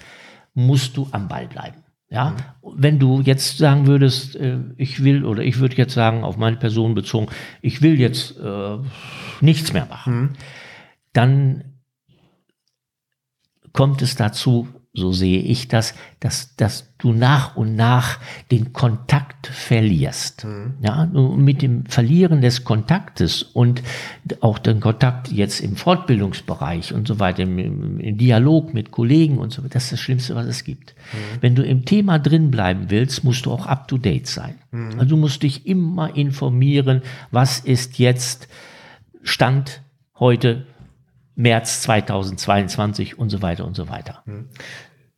[0.53, 1.83] musst du am Ball bleiben.
[2.09, 2.35] Ja, mhm.
[2.77, 6.55] wenn du jetzt sagen würdest, äh, ich will, oder ich würde jetzt sagen, auf meine
[6.55, 7.27] Person bezogen,
[7.61, 8.77] ich will jetzt äh,
[9.41, 10.29] nichts mehr machen, mhm.
[11.11, 11.63] dann
[13.73, 18.19] kommt es dazu, so sehe ich das, dass, dass du nach und nach
[18.49, 20.45] den Kontakt verlierst.
[20.45, 20.73] Mhm.
[20.81, 23.83] Ja, mit dem Verlieren des Kontaktes und
[24.41, 29.53] auch den Kontakt jetzt im Fortbildungsbereich und so weiter, im, im Dialog mit Kollegen und
[29.53, 30.95] so weiter, das ist das Schlimmste, was es gibt.
[31.13, 31.41] Mhm.
[31.41, 34.55] Wenn du im Thema drin bleiben willst, musst du auch up to date sein.
[34.71, 34.93] Mhm.
[34.93, 38.47] Also du musst dich immer informieren, was ist jetzt
[39.21, 39.83] Stand
[40.17, 40.65] heute
[41.37, 44.23] März 2022 und so weiter und so weiter.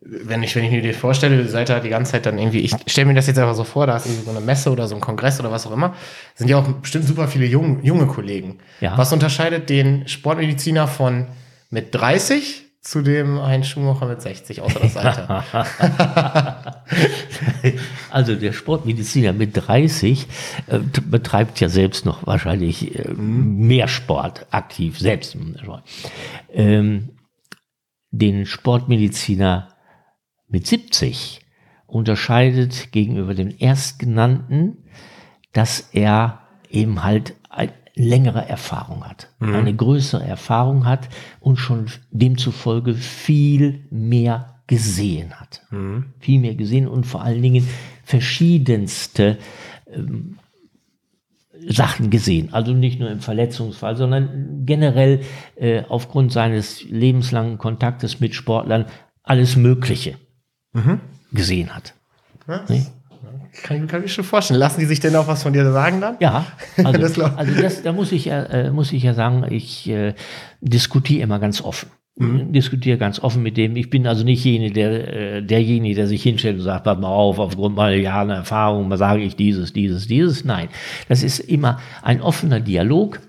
[0.01, 2.59] Wenn ich, wenn ich mir dir vorstelle, ihr seid da die ganze Zeit dann irgendwie,
[2.59, 4.87] ich stelle mir das jetzt einfach so vor, da ist irgendwie so eine Messe oder
[4.87, 5.93] so ein Kongress oder was auch immer,
[6.35, 8.59] sind ja auch bestimmt super viele jung, junge Kollegen.
[8.79, 8.97] Ja.
[8.97, 11.27] Was unterscheidet den Sportmediziner von
[11.69, 15.43] mit 30 zu dem Heinz Schumacher mit 60, außer das Alter?
[18.09, 20.27] also der Sportmediziner mit 30
[20.67, 23.67] äh, betreibt ja selbst noch wahrscheinlich äh, mhm.
[23.67, 25.37] mehr Sport aktiv, selbst.
[26.53, 27.09] Ähm,
[28.11, 29.67] den Sportmediziner
[30.49, 31.41] mit 70
[31.87, 34.77] unterscheidet gegenüber dem Erstgenannten,
[35.53, 39.55] dass er eben halt eine längere Erfahrung hat, mhm.
[39.55, 45.63] eine größere Erfahrung hat und schon demzufolge viel mehr gesehen hat.
[46.19, 47.67] Viel mehr gesehen und vor allen Dingen
[48.03, 49.39] verschiedenste
[49.91, 50.37] ähm,
[51.67, 52.53] Sachen gesehen.
[52.53, 55.21] Also nicht nur im Verletzungsfall, sondern generell
[55.55, 58.85] äh, aufgrund seines lebenslangen Kontaktes mit Sportlern
[59.23, 60.15] alles Mögliche
[61.31, 61.93] gesehen hat.
[62.47, 62.85] Ja, Nee?
[63.63, 64.59] kann, kann ich schon vorstellen.
[64.59, 66.15] Lassen die sich denn auch was von dir sagen dann?
[66.19, 66.45] Ja,
[66.77, 69.89] Das also, glaub- also das, da muss ich, ja, äh, muss ich ja sagen, ich
[69.89, 70.13] äh,
[70.61, 71.89] diskutiere immer ganz offen.
[72.15, 72.51] Mhm.
[72.53, 73.75] Diskutiere ganz offen mit dem.
[73.75, 77.07] Ich bin also nicht jene, der, äh, derjenige, der sich hinstellt und sagt, pass mal
[77.07, 80.43] auf, aufgrund meiner Jahre Erfahrung sage ich dieses, dieses, dieses.
[80.45, 80.69] Nein,
[81.07, 83.19] das ist immer ein offener Dialog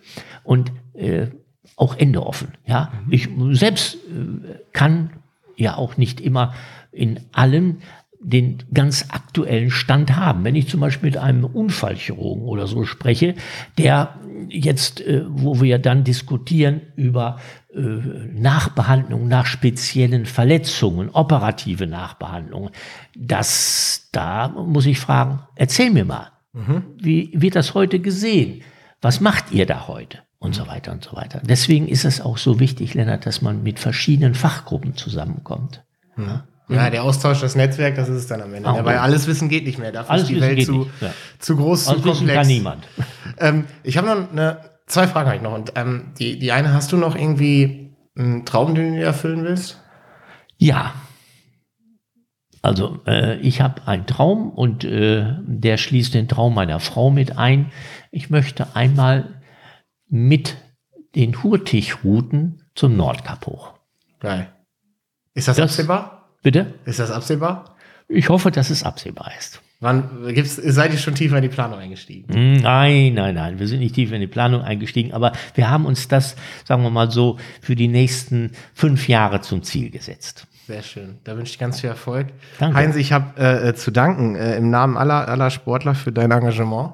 [0.45, 1.29] und äh,
[1.77, 2.49] auch Ende offen.
[2.67, 3.13] Ja, Mhm.
[3.13, 3.29] ich
[3.59, 5.11] selbst äh, kann
[5.57, 6.53] ja auch nicht immer
[6.93, 7.79] in allem
[8.23, 10.45] den ganz aktuellen Stand haben.
[10.45, 13.35] Wenn ich zum Beispiel mit einem Unfallchirurgen oder so spreche,
[13.79, 14.15] der
[14.49, 17.39] jetzt, äh, wo wir dann diskutieren über
[17.75, 22.71] äh, Nachbehandlung nach speziellen Verletzungen, operative Nachbehandlungen,
[23.17, 26.31] das, da muss ich fragen, erzähl mir mal,
[26.99, 28.63] wie wird das heute gesehen?
[29.01, 30.19] Was macht ihr da heute?
[30.41, 31.41] Und so weiter und so weiter.
[31.45, 35.85] Deswegen ist es auch so wichtig, Lennart, dass man mit verschiedenen Fachgruppen zusammenkommt.
[36.17, 38.69] Ja, der Austausch, das Netzwerk, das ist es dann am Ende.
[38.69, 39.93] Ah, Ja, weil alles Wissen geht nicht mehr.
[39.93, 41.13] Dafür Alles ist die Welt zu, ja.
[41.39, 42.37] zu groß, zu Also wissen komplex.
[42.39, 42.89] kann niemand.
[43.39, 45.55] Ähm, ich habe noch eine, zwei Fragen habe ich noch.
[45.55, 49.45] Und ähm, die, die eine, hast du noch irgendwie einen Traum, den du dir erfüllen
[49.45, 49.81] willst?
[50.59, 50.93] Ja.
[52.61, 57.39] Also äh, ich habe einen Traum und äh, der schließt den Traum meiner Frau mit
[57.39, 57.73] ein.
[58.11, 59.41] Ich möchte einmal
[60.07, 60.57] mit
[61.15, 63.73] den Hurtigruten zum Nordkap hoch.
[64.19, 64.53] Geil.
[65.33, 66.20] Ist das, Das- absehbar?
[66.43, 66.75] Bitte?
[66.85, 67.77] Ist das absehbar?
[68.09, 69.61] Ich hoffe, dass es absehbar ist.
[69.79, 72.35] Wann gibt's, seid ihr schon tiefer in die Planung eingestiegen?
[72.35, 73.59] Hm, Nein, nein, nein.
[73.59, 76.37] Wir sind nicht tief in die Planung eingestiegen, aber wir haben uns das,
[76.67, 80.47] sagen wir mal so, für die nächsten fünf Jahre zum Ziel gesetzt.
[80.67, 81.19] Sehr schön.
[81.25, 82.29] Da wünsche ich ganz viel Erfolg.
[82.59, 82.77] Danke.
[82.77, 86.31] Heinz, ich habe äh, äh, zu danken äh, im Namen aller, aller Sportler für dein
[86.31, 86.93] Engagement.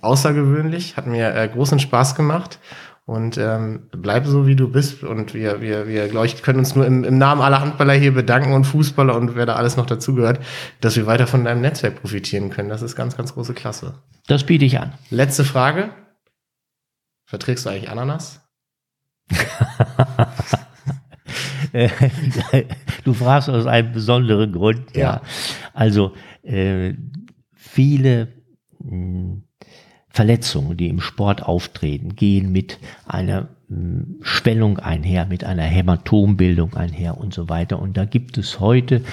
[0.00, 2.60] Außergewöhnlich, hat mir äh, großen Spaß gemacht.
[3.08, 5.02] Und ähm, bleib so, wie du bist.
[5.02, 8.12] Und wir, wir, wir glaube ich, können uns nur im, im Namen aller Handballer hier
[8.12, 10.40] bedanken und Fußballer und wer da alles noch dazugehört,
[10.82, 12.68] dass wir weiter von deinem Netzwerk profitieren können.
[12.68, 13.94] Das ist ganz, ganz große Klasse.
[14.26, 14.92] Das biete ich an.
[15.08, 15.88] Letzte Frage.
[17.24, 18.42] Verträgst du eigentlich Ananas?
[23.04, 24.94] Du fragst aus einem besonderen Grund.
[24.94, 25.02] Ja.
[25.02, 25.22] Ja.
[25.72, 26.94] Also äh,
[27.54, 28.28] viele
[28.80, 29.42] mh,
[30.18, 37.18] Verletzungen, die im Sport auftreten, gehen mit einer mh, Schwellung einher, mit einer Hämatombildung einher
[37.18, 37.78] und so weiter.
[37.78, 39.04] Und da gibt es heute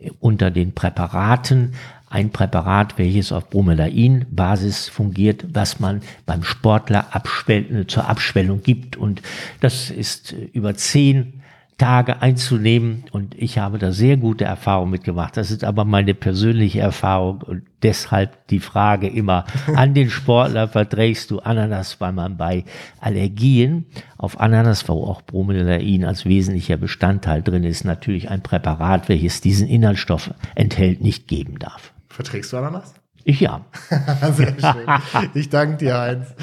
[0.00, 1.74] äh, unter den Präparaten
[2.10, 8.96] ein Präparat, welches auf Bromelain-Basis fungiert, was man beim Sportler abschwell zur Abschwellung gibt.
[8.96, 9.22] Und
[9.60, 11.34] das ist äh, über zehn
[11.78, 15.36] Tage einzunehmen und ich habe da sehr gute Erfahrungen mitgemacht.
[15.36, 19.44] Das ist aber meine persönliche Erfahrung und deshalb die Frage immer
[19.76, 22.64] an den Sportler, verträgst du Ananas, weil man bei
[23.00, 29.40] Allergien auf Ananas, wo auch Bromelain als wesentlicher Bestandteil drin ist, natürlich ein Präparat, welches
[29.40, 31.92] diesen Inhaltsstoff enthält, nicht geben darf.
[32.08, 32.92] Verträgst du Ananas?
[33.22, 33.64] Ich ja.
[34.32, 35.30] Sehr schön.
[35.34, 36.34] Ich danke dir, Heinz.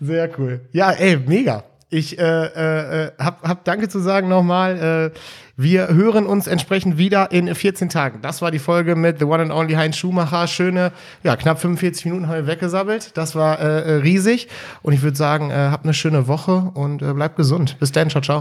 [0.00, 0.68] Sehr cool.
[0.72, 1.64] Ja, ey, mega.
[1.92, 5.12] Ich äh, äh, äh, hab, hab Danke zu sagen nochmal.
[5.12, 5.18] Äh,
[5.56, 8.20] wir hören uns entsprechend wieder in 14 Tagen.
[8.22, 10.46] Das war die Folge mit The One and Only Heinz Schumacher.
[10.46, 10.92] Schöne,
[11.24, 13.16] ja, knapp 45 Minuten haben wir weggesabbelt.
[13.16, 14.48] Das war äh, äh, riesig.
[14.82, 17.76] Und ich würde sagen, äh, habt eine schöne Woche und äh, bleibt gesund.
[17.80, 18.38] Bis dann, ciao, ciao.